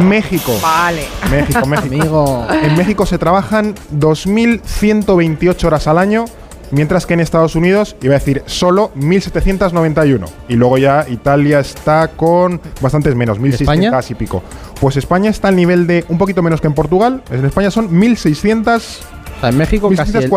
México. 0.03 0.59
Vale. 0.63 1.05
México, 1.31 1.67
México. 1.67 2.47
En 2.51 2.75
México 2.75 3.05
se 3.05 3.19
trabajan 3.19 3.75
2.128 3.95 5.65
horas 5.65 5.87
al 5.89 5.99
año 5.99 6.25
mientras 6.71 7.05
que 7.05 7.13
en 7.13 7.21
Estados 7.21 7.55
Unidos 7.55 7.97
iba 8.01 8.15
a 8.15 8.19
decir 8.19 8.45
solo 8.47 8.91
1.791. 8.97 10.27
Y 10.49 10.55
luego 10.55 10.79
ya 10.79 11.05
Italia 11.07 11.61
está 11.61 12.09
con 12.09 12.63
bastantes 12.81 13.15
menos, 13.15 13.39
1.600 13.39 14.11
y 14.11 14.15
pico. 14.15 14.43
Pues 14.81 14.97
España 14.97 15.29
está 15.29 15.49
al 15.49 15.57
nivel 15.57 15.87
de 15.87 16.07
un 16.09 16.17
poquito 16.17 16.43
menos 16.43 16.63
que 16.63 16.67
en 16.67 16.73
Portugal. 16.73 17.23
En 17.31 17.45
España 17.45 17.71
son 17.71 17.91
1.600 17.91 19.01
en 19.49 19.57
México 19.57 19.91
casi 19.95 20.17
el, 20.17 20.31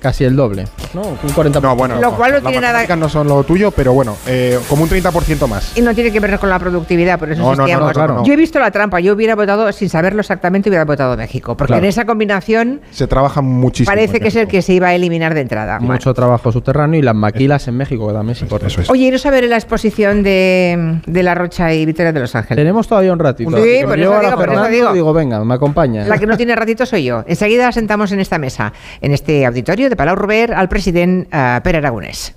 casi 0.00 0.24
el 0.24 0.36
doble. 0.36 0.64
No, 0.94 1.02
un 1.02 1.16
40%. 1.30 1.60
No, 1.60 1.76
bueno, 1.76 2.00
lo 2.00 2.16
cual 2.16 2.32
no 2.32 2.40
tiene 2.40 2.60
nada 2.60 2.86
no 2.96 3.08
son 3.08 3.28
lo 3.28 3.42
tuyo, 3.44 3.70
pero 3.70 3.92
bueno, 3.92 4.16
eh, 4.26 4.58
como 4.68 4.84
un 4.84 4.88
30% 4.88 5.46
más. 5.48 5.76
Y 5.76 5.82
no 5.82 5.94
tiene 5.94 6.12
que 6.12 6.20
ver 6.20 6.38
con 6.38 6.48
la 6.48 6.58
productividad, 6.58 7.18
por 7.18 7.30
eso 7.30 7.42
no, 7.42 7.54
no, 7.54 7.66
no, 7.66 7.92
claro. 7.92 8.22
Yo 8.24 8.32
he 8.32 8.36
visto 8.36 8.58
la 8.58 8.70
trampa, 8.70 9.00
yo 9.00 9.14
hubiera 9.14 9.34
votado, 9.34 9.70
sin 9.72 9.88
saberlo 9.88 10.20
exactamente, 10.20 10.68
hubiera 10.68 10.84
votado 10.84 11.16
México, 11.16 11.56
porque 11.56 11.74
en 11.74 11.84
esa 11.84 12.04
combinación 12.04 12.80
se 12.90 13.06
trabaja 13.06 13.40
muchísimo. 13.40 13.90
Parece 13.90 14.20
que 14.20 14.28
es 14.28 14.36
el 14.36 14.48
que 14.48 14.62
se 14.62 14.74
iba 14.74 14.88
a 14.88 14.94
eliminar 14.94 15.34
de 15.34 15.40
entrada. 15.40 15.80
Mucho 15.80 16.14
trabajo 16.14 16.52
subterráneo 16.52 17.00
y 17.00 17.02
las 17.02 17.14
maquilas 17.14 17.66
en 17.68 17.76
México, 17.76 18.06
que 18.08 18.14
también 18.14 18.34
por 18.48 18.64
eso. 18.64 18.80
Es. 18.80 18.90
Oye, 18.90 19.04
¿y 19.04 19.26
a 19.26 19.30
ver 19.30 19.44
la 19.44 19.56
exposición 19.56 20.22
de, 20.22 21.00
de, 21.06 21.22
La 21.22 21.34
Rocha 21.34 21.72
y 21.72 21.86
Victoria 21.86 22.12
de 22.12 22.20
Los 22.20 22.34
Ángeles? 22.34 22.56
Tenemos 22.56 22.86
todavía 22.88 23.12
un 23.12 23.18
ratito. 23.18 23.50
Sí, 23.50 23.80
por 23.84 23.98
eso, 23.98 24.20
digo, 24.20 24.36
por 24.36 24.52
eso 24.52 24.68
digo. 24.68 24.92
digo, 24.92 25.12
venga, 25.12 25.44
me 25.44 25.54
acompaña. 25.54 26.04
La 26.06 26.18
que 26.18 26.26
no 26.26 26.36
tiene 26.36 26.54
ratito 26.54 26.84
soy 26.84 27.04
yo. 27.04 27.24
Enseguida 27.26 27.70
sentamos 27.72 28.12
en 28.12 28.20
esta 28.34 28.38
mesa, 28.38 28.72
en 29.00 29.12
este 29.12 29.46
auditorio 29.46 29.88
de 29.88 29.96
Palau 29.96 30.16
Robert, 30.16 30.52
al 30.52 30.68
presidente 30.68 31.28
uh, 31.28 31.62
Pere 31.62 31.78
Aragonés. 31.78 32.34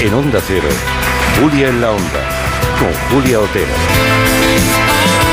En 0.00 0.12
Onda 0.12 0.40
Cero, 0.46 0.68
Julia 1.40 1.68
en 1.68 1.80
la 1.80 1.92
Onda, 1.92 2.22
con 2.78 2.92
Julia 3.08 3.40
Otero. 3.40 4.23